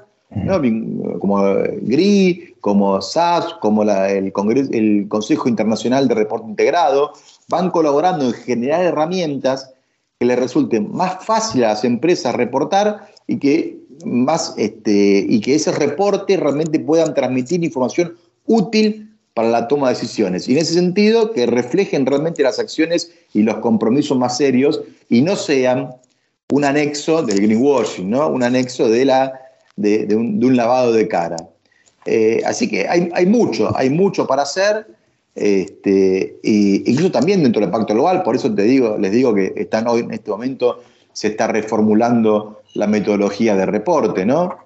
como 1.18 1.42
GRI, 1.82 2.54
como 2.60 3.00
SAS, 3.02 3.54
como 3.60 3.82
el, 3.82 4.32
el 4.72 5.08
Consejo 5.08 5.48
Internacional 5.48 6.06
de 6.06 6.14
Reporte 6.14 6.48
Integrado, 6.48 7.12
van 7.50 7.70
colaborando 7.70 8.24
en 8.24 8.32
generar 8.32 8.82
herramientas 8.82 9.74
que 10.18 10.26
les 10.26 10.38
resulten 10.38 10.90
más 10.92 11.24
fácil 11.24 11.64
a 11.64 11.68
las 11.68 11.84
empresas 11.84 12.34
reportar 12.34 13.08
y 13.26 13.38
que, 13.38 13.78
más, 14.04 14.54
este, 14.56 15.26
y 15.28 15.40
que 15.40 15.56
ese 15.56 15.72
reporte 15.72 16.36
realmente 16.36 16.80
puedan 16.80 17.12
transmitir 17.12 17.62
información 17.62 18.16
útil 18.46 19.14
para 19.34 19.48
la 19.48 19.68
toma 19.68 19.88
de 19.88 19.94
decisiones. 19.94 20.48
Y 20.48 20.52
en 20.52 20.58
ese 20.58 20.74
sentido, 20.74 21.32
que 21.32 21.46
reflejen 21.46 22.06
realmente 22.06 22.42
las 22.42 22.58
acciones 22.58 23.12
y 23.32 23.42
los 23.42 23.56
compromisos 23.56 24.16
más 24.16 24.36
serios 24.36 24.80
y 25.08 25.22
no 25.22 25.36
sean 25.36 25.94
un 26.52 26.64
anexo 26.64 27.22
del 27.22 27.40
greenwashing, 27.40 28.10
¿no? 28.10 28.28
un 28.28 28.42
anexo 28.42 28.88
de 28.88 29.04
la 29.04 29.32
de, 29.76 30.14
un, 30.14 30.56
lavado 30.56 30.92
de 30.92 31.08
cara. 31.08 31.36
Eh, 32.04 32.42
así 32.44 32.68
que 32.68 32.88
hay, 32.88 33.26
mucho, 33.26 33.74
hay 33.76 33.90
mucho 33.90 34.26
para 34.26 34.42
hacer, 34.42 34.86
este, 35.40 36.38
incluso 36.42 37.10
también 37.10 37.42
dentro 37.42 37.62
del 37.62 37.70
Pacto 37.70 37.94
Global, 37.94 38.22
por 38.22 38.36
eso 38.36 38.54
te 38.54 38.62
digo, 38.62 38.98
les 38.98 39.10
digo 39.10 39.34
que 39.34 39.54
están 39.56 39.88
hoy 39.88 40.00
en 40.00 40.12
este 40.12 40.30
momento 40.30 40.82
se 41.12 41.28
está 41.28 41.46
reformulando 41.46 42.60
la 42.74 42.86
metodología 42.86 43.56
de 43.56 43.64
reporte, 43.64 44.26
¿no? 44.26 44.58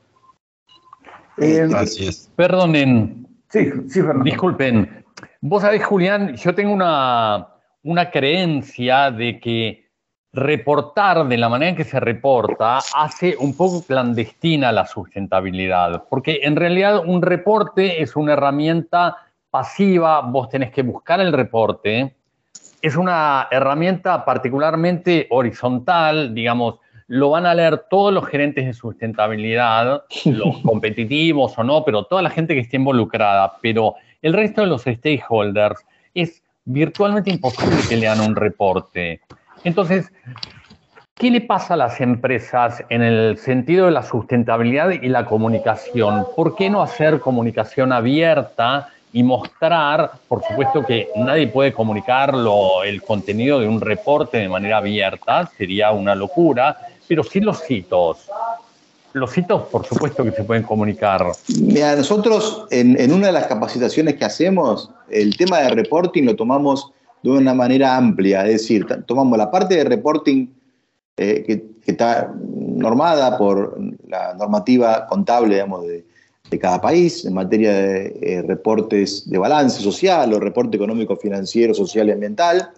Eh, 1.39 1.69
Así 1.75 2.09
es. 2.09 2.29
Perdonen. 2.35 3.27
Sí, 3.51 3.71
sí, 3.89 4.01
Fernando. 4.01 4.25
Disculpen. 4.25 5.05
Vos 5.41 5.63
sabés, 5.63 5.85
Julián, 5.85 6.35
yo 6.35 6.55
tengo 6.55 6.73
una, 6.73 7.49
una 7.85 8.11
creencia 8.11 9.13
de 9.13 9.39
que 9.39 9.85
reportar 10.33 11.29
de 11.29 11.39
la 11.39 11.49
manera 11.49 11.71
en 11.71 11.77
que 11.77 11.85
se 11.85 12.01
reporta 12.01 12.79
hace 12.97 13.37
un 13.39 13.57
poco 13.57 13.85
clandestina 13.87 14.73
la 14.73 14.87
sustentabilidad, 14.87 16.05
porque 16.11 16.41
en 16.43 16.57
realidad 16.57 17.05
un 17.07 17.23
reporte 17.23 18.03
es 18.03 18.17
una 18.17 18.33
herramienta 18.33 19.17
pasiva, 19.55 20.21
vos 20.21 20.49
tenés 20.49 20.73
que 20.73 20.83
buscar 20.83 21.21
el 21.21 21.33
reporte, 21.33 22.13
es 22.83 22.97
una 22.97 23.47
herramienta 23.53 24.25
particularmente 24.25 25.29
horizontal, 25.31 26.35
digamos, 26.35 26.81
lo 27.07 27.31
van 27.31 27.47
a 27.47 27.55
leer 27.55 27.85
todos 27.89 28.13
los 28.13 28.27
gerentes 28.27 28.67
de 28.67 28.75
sustentabilidad, 28.75 30.03
los 30.25 30.59
competitivos 30.59 31.57
o 31.57 31.63
no, 31.63 31.85
pero 31.85 32.03
toda 32.03 32.21
la 32.21 32.31
gente 32.31 32.55
que 32.55 32.63
esté 32.63 32.79
involucrada, 32.79 33.53
pero 33.63 33.95
el 34.23 34.33
resto 34.33 34.63
de 34.63 34.67
los 34.67 34.83
stakeholders 34.83 35.87
es 36.15 36.43
virtualmente 36.65 37.31
imposible 37.31 37.77
que 37.89 37.97
lean 37.97 38.23
un 38.23 38.35
reporte. 38.35 39.21
Entonces, 39.63 40.13
¿qué 41.15 41.31
le 41.31 41.43
pasa 41.43 41.75
a 41.75 41.77
las 41.77 42.01
empresas 42.01 42.83
en 42.89 43.03
el 43.03 43.39
sentido 43.39 43.87
de 43.87 43.93
la 43.93 44.03
sustentabilidad 44.03 44.91
y 44.91 45.09
la 45.09 45.27
comunicación? 45.27 46.27
¿Por 46.35 46.57
qué 46.57 46.71
no 46.71 46.83
hacer 46.83 47.21
comunicación 47.21 47.93
abierta 47.93 48.89
y 49.15 49.23
mostrar, 49.23 50.11
por 50.27 50.43
supuesto 50.43 50.85
que 50.85 51.09
nadie 51.15 51.47
puede 51.47 51.73
comunicar 51.73 52.35
el 52.85 53.01
contenido 53.01 53.61
de 53.61 53.69
un 53.69 53.81
reporte 53.81 54.39
de 54.39 54.49
manera 54.49 54.79
abierta, 54.79 55.49
sería 55.57 55.93
una 55.93 56.17
locura, 56.17 56.77
pero 57.07 57.23
sí 57.23 57.39
los 57.39 57.71
hitos. 57.71 58.29
Los 59.13 59.39
hitos, 59.39 59.69
por 59.69 59.87
supuesto 59.87 60.25
que 60.25 60.33
se 60.33 60.43
pueden 60.43 60.65
comunicar. 60.65 61.25
Mira, 61.61 61.95
nosotros 61.95 62.67
en, 62.73 63.01
en, 63.01 63.13
una 63.13 63.29
de 63.29 63.35
las 63.35 63.47
capacitaciones 63.47 64.17
que 64.17 64.25
hacemos, 64.25 64.91
el 65.09 65.37
tema 65.37 65.61
de 65.61 65.71
reporting 65.71 66.25
lo 66.25 66.35
tomamos 66.35 66.91
de 67.23 67.31
una 67.31 67.55
manera 67.55 67.97
amplia, 67.97 68.45
es 68.47 68.63
decir, 68.63 68.85
tomamos 69.07 69.39
la 69.39 69.49
parte 69.49 69.77
de 69.77 69.85
reporting 69.85 70.49
eh, 71.17 71.45
que, 71.47 71.65
que, 71.85 71.93
está 71.93 72.35
normada 72.37 73.39
por 73.39 73.79
la 74.09 74.35
normativa 74.35 75.07
contable, 75.07 75.55
digamos, 75.55 75.87
de, 75.87 76.05
de 76.51 76.59
cada 76.59 76.81
país 76.81 77.25
en 77.25 77.35
materia 77.35 77.73
de 77.73 78.17
eh, 78.21 78.43
reportes 78.43 79.29
de 79.29 79.39
balance 79.39 79.83
social 79.83 80.33
o 80.33 80.41
reporte 80.41 80.77
económico, 80.77 81.17
financiero, 81.17 81.75
social 81.75 82.09
y 82.09 82.13
ambiental. 82.13 82.71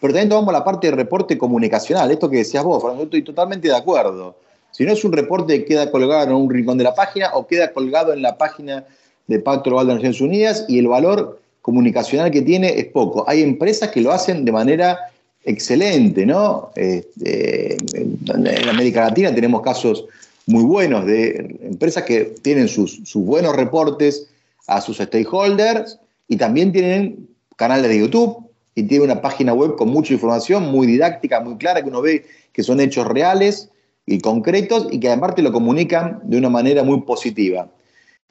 Pero 0.00 0.12
también 0.12 0.28
tomamos 0.28 0.52
la 0.52 0.64
parte 0.64 0.88
de 0.88 0.96
reporte 0.96 1.38
comunicacional, 1.38 2.10
esto 2.10 2.28
que 2.28 2.38
decías 2.38 2.64
vos, 2.64 2.82
Fernando, 2.82 3.04
estoy 3.04 3.22
totalmente 3.22 3.68
de 3.68 3.76
acuerdo. 3.76 4.36
Si 4.72 4.84
no 4.84 4.92
es 4.92 5.04
un 5.04 5.12
reporte 5.12 5.58
que 5.58 5.64
queda 5.66 5.90
colgado 5.90 6.24
en 6.24 6.32
un 6.32 6.50
rincón 6.50 6.78
de 6.78 6.84
la 6.84 6.94
página 6.94 7.30
o 7.34 7.46
queda 7.46 7.72
colgado 7.72 8.12
en 8.12 8.22
la 8.22 8.36
página 8.36 8.84
de 9.26 9.38
Pacto 9.38 9.70
Global 9.70 9.86
de 9.86 9.94
Naciones 9.94 10.20
Unidas 10.20 10.64
y 10.66 10.78
el 10.78 10.88
valor 10.88 11.40
comunicacional 11.60 12.30
que 12.30 12.42
tiene 12.42 12.78
es 12.78 12.86
poco. 12.86 13.24
Hay 13.28 13.42
empresas 13.42 13.90
que 13.90 14.00
lo 14.00 14.10
hacen 14.10 14.44
de 14.44 14.50
manera 14.50 14.98
excelente, 15.44 16.26
¿no? 16.26 16.70
Este, 16.74 17.76
en 17.94 18.68
América 18.68 19.04
Latina 19.04 19.32
tenemos 19.34 19.62
casos 19.62 20.06
muy 20.46 20.64
buenos 20.64 21.06
de 21.06 21.58
empresas 21.62 22.04
que 22.04 22.34
tienen 22.42 22.68
sus, 22.68 23.00
buenos 23.14 23.54
reportes 23.56 24.28
a 24.66 24.80
sus 24.80 24.98
stakeholders 24.98 25.98
y 26.28 26.36
también 26.36 26.72
tienen 26.72 27.28
canales 27.56 27.88
de 27.88 27.98
YouTube 27.98 28.50
y 28.74 28.84
tienen 28.84 29.10
una 29.10 29.20
página 29.20 29.52
web 29.52 29.76
con 29.76 29.88
mucha 29.88 30.14
información, 30.14 30.70
muy 30.70 30.86
didáctica, 30.86 31.40
muy 31.40 31.56
clara, 31.56 31.82
que 31.82 31.88
uno 31.88 32.02
ve 32.02 32.24
que 32.52 32.62
son 32.62 32.80
hechos 32.80 33.06
reales 33.06 33.70
y 34.06 34.20
concretos 34.20 34.88
y 34.90 34.98
que 34.98 35.08
además 35.08 35.34
te 35.34 35.42
lo 35.42 35.52
comunican 35.52 36.20
de 36.24 36.38
una 36.38 36.48
manera 36.48 36.82
muy 36.82 37.02
positiva. 37.02 37.68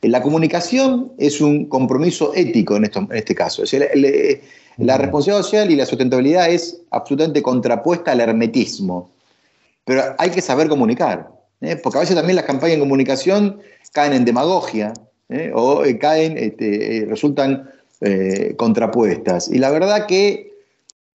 La 0.02 0.22
comunicación 0.22 1.14
es 1.20 1.42
un 1.42 1.66
compromiso 1.66 2.34
ético 2.34 2.76
en, 2.76 2.86
esto, 2.86 3.00
en 3.00 3.18
este 3.18 3.36
caso. 3.36 3.64
la 4.78 4.98
responsabilidad 4.98 5.44
social 5.44 5.72
y 5.72 5.76
la 5.76 5.86
sustentabilidad 5.86 6.50
es 6.50 6.82
absolutamente 6.90 7.44
contrapuesta 7.44 8.12
al 8.12 8.20
hermetismo. 8.20 9.12
Pero 9.86 10.16
hay 10.18 10.32
que 10.32 10.42
saber 10.42 10.68
comunicar. 10.68 11.41
¿Eh? 11.62 11.76
porque 11.78 12.00
a 12.00 12.02
veces 12.02 12.16
también 12.16 12.36
las 12.36 12.46
campañas 12.46 12.78
de 12.78 12.82
comunicación 12.82 13.62
caen 13.94 14.14
en 14.14 14.26
demagogia 14.26 14.94
¿eh? 15.30 15.52
o 15.54 15.86
eh, 15.86 15.98
caen, 15.98 16.38
este, 16.38 17.06
resultan 17.08 17.70
contrapuestas. 18.58 19.48
Y 19.50 19.60
la 19.60 19.70
verdad 19.70 20.08
que 20.08 20.54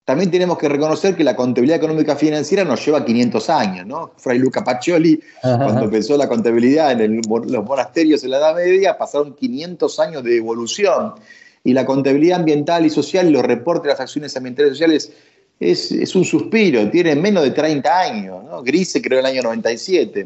también 0.05 0.31
tenemos 0.31 0.57
que 0.57 0.69
reconocer 0.69 1.17
que 1.17 1.23
la 1.25 1.35
contabilidad 1.35 1.79
económica 1.79 2.15
financiera 2.15 2.63
nos 2.63 2.85
lleva 2.85 3.03
500 3.03 3.49
años, 3.49 3.85
¿no? 3.85 4.13
Fray 4.15 4.39
Luca 4.39 4.63
Pacioli, 4.63 5.19
cuando 5.41 5.83
empezó 5.83 6.15
la 6.15 6.29
contabilidad 6.29 7.01
en 7.01 7.17
los 7.17 7.65
monasterios 7.65 8.23
en 8.23 8.29
la 8.29 8.37
Edad 8.37 8.55
Media, 8.55 8.97
pasaron 8.97 9.35
500 9.35 9.99
años 9.99 10.23
de 10.23 10.37
evolución. 10.37 11.15
Y 11.65 11.73
la 11.73 11.85
contabilidad 11.85 12.39
ambiental 12.39 12.85
y 12.85 12.89
social 12.89 13.29
los 13.29 13.43
reportes 13.43 13.83
de 13.83 13.89
las 13.89 13.99
acciones 13.99 14.37
ambientales 14.37 14.71
y 14.71 14.75
sociales 14.75 15.11
es, 15.59 16.15
un 16.15 16.23
suspiro, 16.23 16.89
tiene 16.89 17.15
menos 17.15 17.43
de 17.43 17.51
30 17.51 17.99
años, 17.99 18.43
¿no? 18.43 18.61
Gris 18.63 18.91
se 18.91 19.01
creó 19.01 19.19
en 19.19 19.25
el 19.25 19.31
año 19.31 19.43
97. 19.43 20.19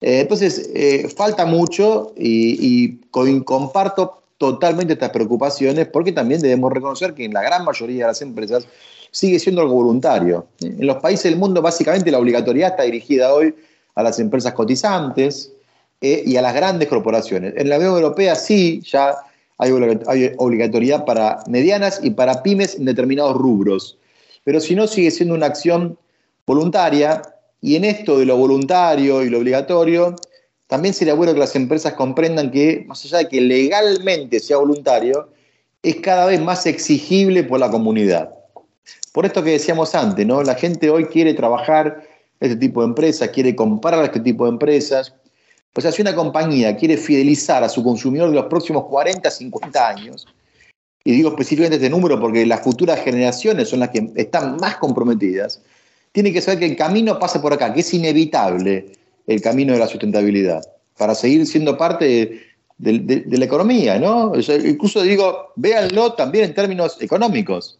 Eh, 0.00 0.20
entonces, 0.20 0.70
eh, 0.74 1.08
falta 1.14 1.46
mucho 1.46 2.12
y, 2.16 2.98
comparto 3.44 4.22
totalmente 4.38 4.94
estas 4.94 5.10
preocupaciones 5.10 5.86
porque 5.88 6.12
también 6.12 6.40
debemos 6.40 6.72
reconocer 6.72 7.12
que 7.12 7.26
en 7.26 7.34
la 7.34 7.42
gran 7.42 7.64
mayoría 7.64 8.06
de 8.06 8.10
las 8.10 8.22
empresas 8.22 8.66
sigue 9.10 9.38
siendo 9.38 9.60
algo 9.60 9.74
voluntario. 9.74 10.46
En 10.60 10.86
los 10.86 10.96
países 10.96 11.24
del 11.24 11.36
mundo, 11.36 11.60
básicamente, 11.60 12.10
la 12.10 12.18
obligatoriedad 12.18 12.70
está 12.70 12.84
dirigida 12.84 13.34
hoy 13.34 13.54
a 13.94 14.02
las 14.02 14.18
empresas 14.18 14.54
cotizantes 14.54 15.52
eh, 16.00 16.22
y 16.24 16.36
a 16.36 16.42
las 16.42 16.54
grandes 16.54 16.88
corporaciones. 16.88 17.52
En 17.56 17.68
la 17.68 17.76
Unión 17.76 17.94
Europea 17.94 18.34
sí, 18.34 18.82
ya 18.90 19.14
hay 19.58 19.72
obligatoriedad 20.38 21.04
para 21.04 21.42
medianas 21.46 22.00
y 22.02 22.10
para 22.10 22.42
pymes 22.42 22.76
en 22.76 22.86
determinados 22.86 23.36
rubros 23.36 23.98
pero 24.50 24.58
si 24.58 24.74
no 24.74 24.88
sigue 24.88 25.12
siendo 25.12 25.36
una 25.36 25.46
acción 25.46 25.96
voluntaria 26.44 27.22
y 27.60 27.76
en 27.76 27.84
esto 27.84 28.18
de 28.18 28.26
lo 28.26 28.36
voluntario 28.36 29.22
y 29.22 29.30
lo 29.30 29.38
obligatorio, 29.38 30.16
también 30.66 30.92
sería 30.92 31.14
bueno 31.14 31.32
que 31.32 31.38
las 31.38 31.54
empresas 31.54 31.92
comprendan 31.92 32.50
que, 32.50 32.82
más 32.88 33.04
allá 33.04 33.18
de 33.18 33.28
que 33.28 33.40
legalmente 33.40 34.40
sea 34.40 34.56
voluntario, 34.56 35.28
es 35.84 35.94
cada 36.00 36.26
vez 36.26 36.40
más 36.40 36.66
exigible 36.66 37.44
por 37.44 37.60
la 37.60 37.70
comunidad. 37.70 38.34
Por 39.12 39.24
esto 39.24 39.44
que 39.44 39.50
decíamos 39.50 39.94
antes, 39.94 40.26
¿no? 40.26 40.42
La 40.42 40.56
gente 40.56 40.90
hoy 40.90 41.04
quiere 41.04 41.32
trabajar 41.32 42.02
en 42.40 42.50
este 42.50 42.56
tipo 42.56 42.80
de 42.80 42.88
empresas, 42.88 43.28
quiere 43.28 43.54
comprar 43.54 44.00
a 44.00 44.06
este 44.06 44.18
tipo 44.18 44.46
de 44.46 44.50
empresas. 44.50 45.14
Pues 45.72 45.94
si 45.94 46.02
una 46.02 46.16
compañía 46.16 46.76
quiere 46.76 46.96
fidelizar 46.96 47.62
a 47.62 47.68
su 47.68 47.84
consumidor 47.84 48.30
de 48.30 48.34
los 48.34 48.46
próximos 48.46 48.86
40, 48.86 49.30
50 49.30 49.88
años, 49.88 50.26
y 51.04 51.12
digo 51.12 51.30
específicamente 51.30 51.76
este 51.76 51.90
número 51.90 52.20
porque 52.20 52.44
las 52.44 52.60
futuras 52.60 53.00
generaciones 53.00 53.68
son 53.68 53.80
las 53.80 53.90
que 53.90 54.10
están 54.16 54.56
más 54.56 54.76
comprometidas, 54.76 55.62
tiene 56.12 56.32
que 56.32 56.40
saber 56.40 56.60
que 56.60 56.66
el 56.66 56.76
camino 56.76 57.18
pasa 57.18 57.40
por 57.40 57.52
acá, 57.52 57.72
que 57.72 57.80
es 57.80 57.94
inevitable 57.94 58.92
el 59.26 59.40
camino 59.40 59.72
de 59.72 59.78
la 59.78 59.86
sustentabilidad, 59.86 60.62
para 60.98 61.14
seguir 61.14 61.46
siendo 61.46 61.78
parte 61.78 62.42
de, 62.78 63.24
la 63.28 63.44
economía, 63.44 63.98
¿no? 63.98 64.32
incluso 64.64 65.02
digo, 65.02 65.52
véanlo 65.56 66.14
también 66.14 66.46
en 66.46 66.54
términos 66.54 66.96
económicos. 67.00 67.78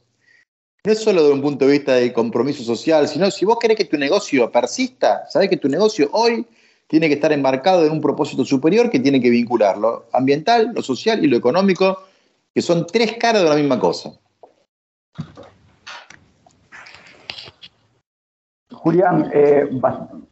No 0.84 0.92
es 0.92 0.98
solo 1.00 1.22
desde 1.22 1.34
un 1.34 1.42
punto 1.42 1.66
de 1.66 1.72
vista 1.72 1.94
de 1.94 2.12
compromiso 2.12 2.62
social, 2.62 3.06
sino 3.06 3.30
si 3.30 3.44
vos 3.44 3.58
querés 3.60 3.76
que 3.76 3.84
tu 3.84 3.98
negocio 3.98 4.50
persista, 4.50 5.24
sabés 5.28 5.50
que 5.50 5.58
tu 5.58 5.68
negocio 5.68 6.08
hoy 6.12 6.46
tiene 6.86 7.08
que 7.08 7.14
estar 7.14 7.32
embarcado 7.32 7.84
en 7.84 7.92
un 7.92 8.00
propósito 8.00 8.44
superior 8.44 8.90
que 8.90 8.98
tiene 8.98 9.20
que 9.20 9.28
vincular 9.28 9.76
lo 9.76 10.06
ambiental, 10.12 10.72
lo 10.74 10.82
social 10.82 11.22
y 11.22 11.28
lo 11.28 11.36
económico 11.36 11.98
que 12.54 12.62
son 12.62 12.86
tres 12.86 13.16
caras 13.18 13.42
de 13.42 13.48
la 13.48 13.56
misma 13.56 13.78
cosa. 13.78 14.10
Julián, 18.82 19.30
eh, 19.34 19.68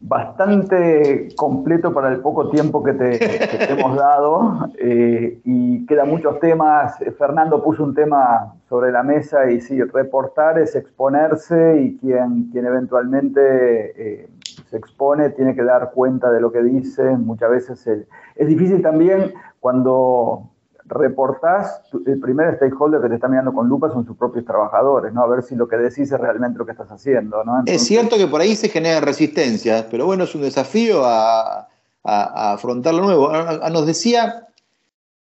bastante 0.01 1.29
completo 1.37 1.93
para 1.93 2.09
el 2.09 2.21
poco 2.21 2.49
tiempo 2.49 2.83
que 2.83 2.95
te, 2.95 3.73
hemos 3.73 3.95
dado 3.95 4.71
eh, 4.79 5.39
y 5.45 5.85
quedan 5.85 6.09
muchos 6.09 6.41
temas. 6.41 6.97
Fernando 7.19 7.63
puso 7.63 7.85
un 7.85 7.95
tema 7.95 8.55
sobre 8.71 8.91
la 8.91 9.03
mesa 9.03 9.51
y 9.51 9.61
sí, 9.61 9.83
reportar 9.83 10.59
es 10.59 10.75
exponerse 10.77 11.83
y 11.83 11.99
quien, 11.99 12.45
quien 12.51 12.65
eventualmente 12.65 14.23
eh, 14.23 14.29
se 14.71 14.79
expone 14.79 15.29
tiene 15.31 15.55
que 15.55 15.63
dar 15.63 15.91
cuenta 15.93 16.31
de 16.31 16.41
lo 16.41 16.51
que 16.51 16.63
dice. 16.63 17.03
Muchas 17.19 17.51
veces 17.51 17.87
es 18.35 18.49
difícil 18.49 18.81
también 18.81 19.35
cuando 19.61 20.49
reportás, 20.89 21.83
el 22.07 22.19
primer 22.21 22.57
stakeholder 22.57 23.01
que 23.01 23.09
te 23.09 23.15
está 23.17 23.29
mirando 23.29 23.53
con 23.53 23.69
lupa 23.69 23.91
son 23.91 24.07
sus 24.07 24.17
propios 24.17 24.45
trabajadores, 24.45 25.13
¿no? 25.13 25.23
A 25.23 25.29
ver 25.29 25.43
si 25.43 25.55
lo 25.55 25.69
que 25.69 25.77
decís 25.77 26.11
es 26.11 26.19
realmente 26.21 26.59
lo 26.59 26.67
que 26.67 26.73
estás 26.73 26.91
haciendo, 26.91 27.45
¿no? 27.45 27.63
es 27.67 27.85
cierto 27.85 28.17
que 28.17 28.27
por 28.27 28.41
ahí 28.41 28.57
se 28.57 28.69
generan 28.69 29.03
resistencias, 29.03 29.87
pero 29.91 30.07
bueno, 30.07 30.25
es 30.25 30.35
un 30.35 30.43
desafío 30.43 31.05
a, 31.05 31.69
a, 32.05 32.53
afrontar 32.53 32.95
lo 32.95 33.03
nuevo. 33.03 33.31
nos 33.71 33.87
decía 33.87 34.47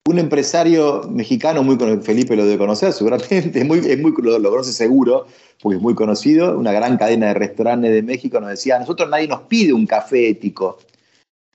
un 0.06 0.18
empresario 0.18 1.02
mexicano, 1.08 1.62
muy 1.62 1.78
Felipe 2.02 2.36
lo 2.36 2.44
debe 2.44 2.58
conocer, 2.58 2.92
seguramente, 2.92 3.52
es 3.54 3.64
muy, 3.64 3.78
es 3.78 3.98
muy, 4.00 4.12
lo, 4.18 4.38
lo, 4.38 4.50
conoce 4.50 4.72
seguro, 4.72 5.26
porque 5.62 5.76
es 5.76 5.82
muy 5.82 5.94
conocido, 5.94 6.58
una 6.58 6.72
gran 6.72 6.98
cadena 6.98 7.28
de 7.28 7.34
restaurantes 7.34 7.90
de 7.90 8.02
México, 8.02 8.38
nos 8.38 8.50
decía, 8.50 8.76
a 8.76 8.80
nosotros 8.80 9.08
nadie 9.08 9.28
nos 9.28 9.42
pide 9.42 9.72
un 9.72 9.86
café 9.86 10.28
ético. 10.28 10.78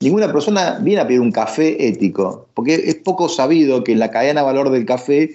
Ninguna 0.02 0.32
persona 0.32 0.80
viene 0.82 1.02
a 1.02 1.08
pedir 1.08 1.20
un 1.20 1.32
café 1.32 1.88
ético, 1.88 2.48
porque 2.54 2.76
es 2.76 2.96
poco 2.96 3.28
sabido 3.28 3.84
que 3.84 3.92
en 3.92 4.00
la 4.00 4.10
cadena 4.10 4.42
de 4.42 4.46
valor 4.46 4.70
del 4.70 4.86
café 4.86 5.32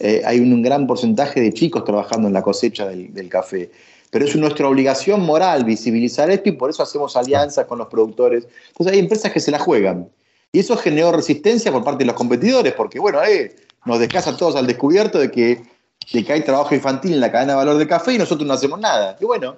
eh, 0.00 0.22
hay 0.24 0.40
un 0.40 0.62
gran 0.62 0.88
porcentaje 0.88 1.40
de 1.40 1.52
chicos 1.52 1.84
trabajando 1.84 2.26
en 2.26 2.34
la 2.34 2.42
cosecha 2.42 2.88
del, 2.88 3.14
del 3.14 3.28
café. 3.28 3.70
Pero 4.10 4.24
es 4.24 4.34
nuestra 4.34 4.66
obligación 4.66 5.20
moral 5.20 5.64
visibilizar 5.64 6.28
esto 6.28 6.48
y 6.48 6.52
por 6.52 6.70
eso 6.70 6.82
hacemos 6.82 7.16
alianzas 7.16 7.66
con 7.66 7.78
los 7.78 7.86
productores. 7.86 8.48
Entonces 8.68 8.94
hay 8.94 8.98
empresas 8.98 9.30
que 9.30 9.38
se 9.38 9.52
la 9.52 9.60
juegan. 9.60 10.08
Y 10.50 10.58
eso 10.58 10.76
generó 10.76 11.12
resistencia 11.12 11.70
por 11.70 11.84
parte 11.84 12.00
de 12.00 12.06
los 12.06 12.16
competidores, 12.16 12.72
porque 12.72 12.98
bueno, 12.98 13.22
eh, 13.22 13.54
nos 13.84 14.00
descasa 14.00 14.30
a 14.30 14.36
todos 14.36 14.56
al 14.56 14.66
descubierto 14.66 15.20
de 15.20 15.30
que, 15.30 15.62
de 16.12 16.24
que 16.24 16.32
hay 16.32 16.40
trabajo 16.42 16.74
infantil 16.74 17.12
en 17.12 17.20
la 17.20 17.30
cadena 17.30 17.52
de 17.52 17.58
valor 17.58 17.78
del 17.78 17.86
café 17.86 18.14
y 18.14 18.18
nosotros 18.18 18.46
no 18.48 18.54
hacemos 18.54 18.80
nada. 18.80 19.16
Y 19.20 19.24
bueno, 19.24 19.56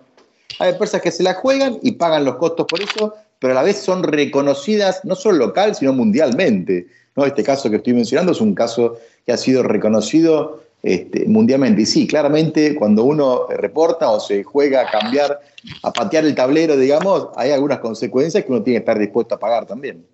hay 0.59 0.73
empresas 0.73 1.01
que 1.01 1.11
se 1.11 1.23
la 1.23 1.33
juegan 1.33 1.79
y 1.83 1.93
pagan 1.93 2.27
los 2.27 2.37
costos 2.37 2.67
por 2.67 2.83
eso, 2.83 3.15
pero 3.43 3.55
a 3.55 3.57
la 3.57 3.65
vez 3.65 3.79
son 3.79 4.05
reconocidas 4.05 5.01
no 5.05 5.17
solo 5.17 5.39
local, 5.39 5.75
sino 5.75 5.93
mundialmente. 5.93 6.87
¿no? 7.17 7.27
Este 7.27 7.43
caso 7.43 7.69
que 7.69 7.77
estoy 7.77 7.93
mencionando 7.93 8.31
es 8.31 8.41
un 8.41 8.55
caso 8.55 9.01
que 9.27 9.33
ha 9.33 9.37
sido 9.37 9.65
reconocido 9.65 10.63
este, 10.85 11.27
mundialmente. 11.27 11.83
Y 11.83 11.87
sí, 11.87 12.07
claramente 12.07 12.77
cuando 12.77 13.03
uno 13.03 13.49
reporta 13.49 14.11
o 14.11 14.21
se 14.21 14.45
juega 14.45 14.83
a 14.83 14.91
cambiar, 14.93 15.41
a 15.83 15.93
patear 15.93 16.25
el 16.25 16.37
tablero, 16.37 16.77
digamos, 16.77 17.31
hay 17.35 17.51
algunas 17.51 17.81
consecuencias 17.81 18.45
que 18.45 18.53
uno 18.53 18.63
tiene 18.63 18.79
que 18.79 18.83
estar 18.83 18.99
dispuesto 19.01 19.35
a 19.35 19.41
pagar 19.41 19.67
también. 19.67 20.07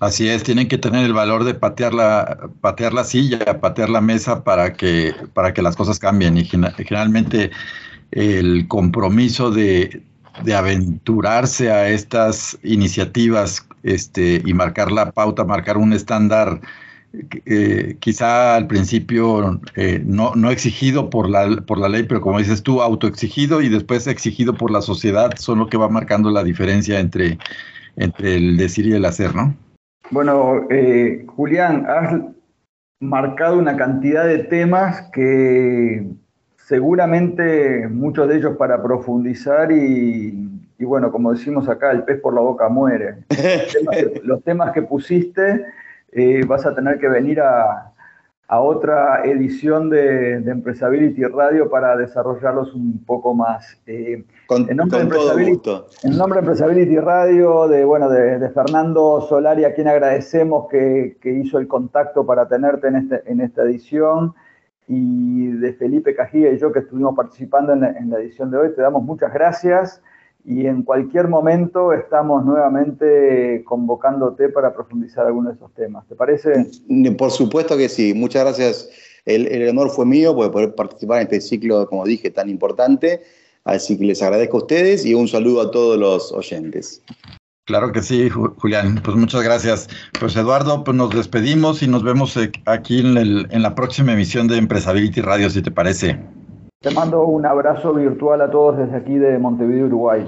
Así 0.00 0.28
es, 0.28 0.42
tienen 0.42 0.66
que 0.66 0.78
tener 0.78 1.04
el 1.04 1.12
valor 1.12 1.44
de 1.44 1.54
patear 1.54 1.94
la, 1.94 2.50
patear 2.60 2.92
la 2.92 3.04
silla, 3.04 3.60
patear 3.60 3.88
la 3.88 4.00
mesa 4.00 4.42
para 4.42 4.72
que, 4.72 5.14
para 5.32 5.54
que 5.54 5.62
las 5.62 5.76
cosas 5.76 6.00
cambien. 6.00 6.36
Y 6.38 6.44
generalmente 6.44 7.52
el 8.10 8.66
compromiso 8.66 9.52
de, 9.52 10.02
aventurarse 10.54 11.70
a 11.70 11.88
estas 11.88 12.58
iniciativas 12.62 13.66
este, 13.82 14.42
y 14.44 14.54
marcar 14.54 14.90
la 14.90 15.10
pauta, 15.10 15.44
marcar 15.44 15.76
un 15.76 15.92
estándar 15.92 16.60
eh, 17.46 17.96
quizá 18.00 18.56
al 18.56 18.66
principio 18.66 19.60
eh, 19.76 20.02
no, 20.04 20.34
no, 20.34 20.50
exigido 20.50 21.10
por 21.10 21.28
la, 21.28 21.62
por 21.64 21.78
la 21.78 21.88
ley, 21.88 22.02
pero 22.02 22.20
como 22.20 22.38
dices 22.38 22.62
tú, 22.62 22.82
autoexigido 22.82 23.60
y 23.60 23.68
después 23.68 24.08
exigido 24.08 24.54
por 24.54 24.72
la 24.72 24.80
sociedad, 24.80 25.30
son 25.36 25.60
lo 25.60 25.68
que 25.68 25.76
va 25.76 25.88
marcando 25.88 26.30
la 26.30 26.42
diferencia 26.42 26.98
entre, 26.98 27.38
entre 27.96 28.36
el 28.36 28.56
decir 28.56 28.86
y 28.86 28.92
el 28.92 29.04
hacer, 29.04 29.34
¿no? 29.34 29.54
Bueno, 30.10 30.66
eh, 30.70 31.24
Julián, 31.28 31.86
has 31.88 32.20
marcado 33.00 33.58
una 33.58 33.76
cantidad 33.76 34.26
de 34.26 34.38
temas 34.38 35.08
que 35.12 36.04
seguramente 36.66 37.88
muchos 37.88 38.28
de 38.28 38.36
ellos 38.36 38.56
para 38.56 38.82
profundizar 38.82 39.70
y, 39.70 40.48
bueno, 40.80 41.10
como 41.12 41.32
decimos 41.32 41.68
acá, 41.68 41.90
el 41.90 42.04
pez 42.04 42.20
por 42.20 42.34
la 42.34 42.40
boca 42.40 42.68
muere. 42.68 43.24
Los 44.22 44.42
temas 44.42 44.72
que, 44.72 44.82
pusiste 44.82 45.64
eh, 46.12 46.44
vas 46.46 46.64
a 46.64 46.74
tener 46.74 46.98
que 46.98 47.08
venir 47.08 47.40
a, 47.40 47.92
a 48.48 48.60
otra 48.60 49.24
edición 49.24 49.90
de, 49.90 50.40
de, 50.40 50.50
Empresability 50.50 51.24
Radio 51.24 51.68
para 51.68 51.96
desarrollarlos 51.96 52.74
un 52.74 53.04
poco 53.04 53.34
más. 53.34 53.78
Eh, 53.86 54.24
en, 54.50 54.76
nombre 54.76 55.00
de 55.00 55.60
en 56.02 56.16
nombre 56.16 56.40
de 56.40 56.46
Empresability 56.46 56.98
Radio, 56.98 57.68
de, 57.68 57.84
bueno, 57.84 58.08
de, 58.08 58.48
Fernando 58.50 59.26
Solari, 59.28 59.64
a 59.64 59.74
quien 59.74 59.88
agradecemos 59.88 60.68
que, 60.70 61.16
que, 61.20 61.30
hizo 61.30 61.58
el 61.58 61.66
contacto 61.66 62.24
para 62.24 62.46
tenerte 62.46 62.88
en, 62.88 62.96
este, 62.96 63.22
en 63.26 63.40
esta 63.40 63.62
edición, 63.62 64.34
y 64.86 65.48
de 65.48 65.72
Felipe 65.74 66.14
Cajía 66.14 66.52
y 66.52 66.58
yo 66.58 66.72
que 66.72 66.80
estuvimos 66.80 67.14
participando 67.16 67.72
en 67.72 68.10
la 68.10 68.18
edición 68.18 68.50
de 68.50 68.58
hoy, 68.58 68.74
te 68.74 68.82
damos 68.82 69.02
muchas 69.02 69.32
gracias 69.32 70.02
y 70.44 70.66
en 70.66 70.82
cualquier 70.82 71.28
momento 71.28 71.92
estamos 71.92 72.44
nuevamente 72.44 73.64
convocándote 73.64 74.50
para 74.50 74.74
profundizar 74.74 75.26
algunos 75.26 75.52
de 75.52 75.56
esos 75.56 75.72
temas. 75.72 76.06
¿Te 76.06 76.14
parece? 76.14 76.66
Por 77.16 77.30
supuesto 77.30 77.76
que 77.78 77.88
sí. 77.88 78.12
Muchas 78.12 78.44
gracias. 78.44 78.90
El, 79.24 79.66
honor 79.70 79.88
fue 79.88 80.04
mío 80.04 80.36
por 80.36 80.50
poder 80.50 80.74
participar 80.74 81.22
en 81.22 81.24
este 81.24 81.40
ciclo, 81.40 81.86
como 81.88 82.04
dije, 82.04 82.30
tan 82.30 82.50
importante. 82.50 83.22
Así 83.64 83.98
que 83.98 84.04
les 84.04 84.22
agradezco 84.22 84.58
a 84.58 84.60
ustedes 84.60 85.06
y 85.06 85.14
un 85.14 85.28
saludo 85.28 85.62
a 85.62 85.70
todos 85.70 85.98
los 85.98 86.30
oyentes. 86.32 87.02
Claro 87.66 87.92
que 87.92 88.02
sí, 88.02 88.28
Julián. 88.28 89.00
Pues 89.02 89.16
muchas 89.16 89.42
gracias. 89.42 89.88
Pues 90.20 90.36
Eduardo, 90.36 90.84
pues 90.84 90.96
nos 90.96 91.10
despedimos 91.10 91.82
y 91.82 91.88
nos 91.88 92.02
vemos 92.02 92.36
eh, 92.36 92.52
aquí 92.66 93.00
en, 93.00 93.16
en 93.16 93.62
la 93.62 93.74
próxima 93.74 94.12
emisión 94.12 94.48
de 94.48 94.58
Empresability 94.58 95.22
Radio, 95.22 95.48
si 95.48 95.62
te 95.62 95.70
parece. 95.70 96.18
Te 96.80 96.90
mando 96.90 97.24
un 97.24 97.46
abrazo 97.46 97.94
virtual 97.94 98.42
a 98.42 98.50
todos 98.50 98.76
desde 98.76 98.96
aquí 98.96 99.14
de 99.14 99.38
Montevideo, 99.38 99.86
Uruguay. 99.86 100.26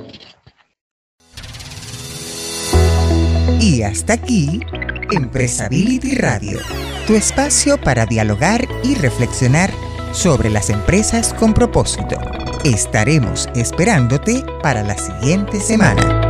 Y 3.61 3.83
hasta 3.83 4.15
aquí, 4.15 4.61
Empresability 5.11 6.15
Radio, 6.15 6.59
tu 7.07 7.15
espacio 7.15 7.77
para 7.79 8.07
dialogar 8.07 8.63
y 8.83 8.95
reflexionar 8.95 9.71
sobre 10.13 10.49
las 10.49 10.71
empresas 10.71 11.35
con 11.35 11.53
propósito. 11.53 12.17
Estaremos 12.65 13.49
esperándote 13.55 14.43
para 14.63 14.83
la 14.83 14.97
siguiente 14.97 15.61
semana. 15.61 16.26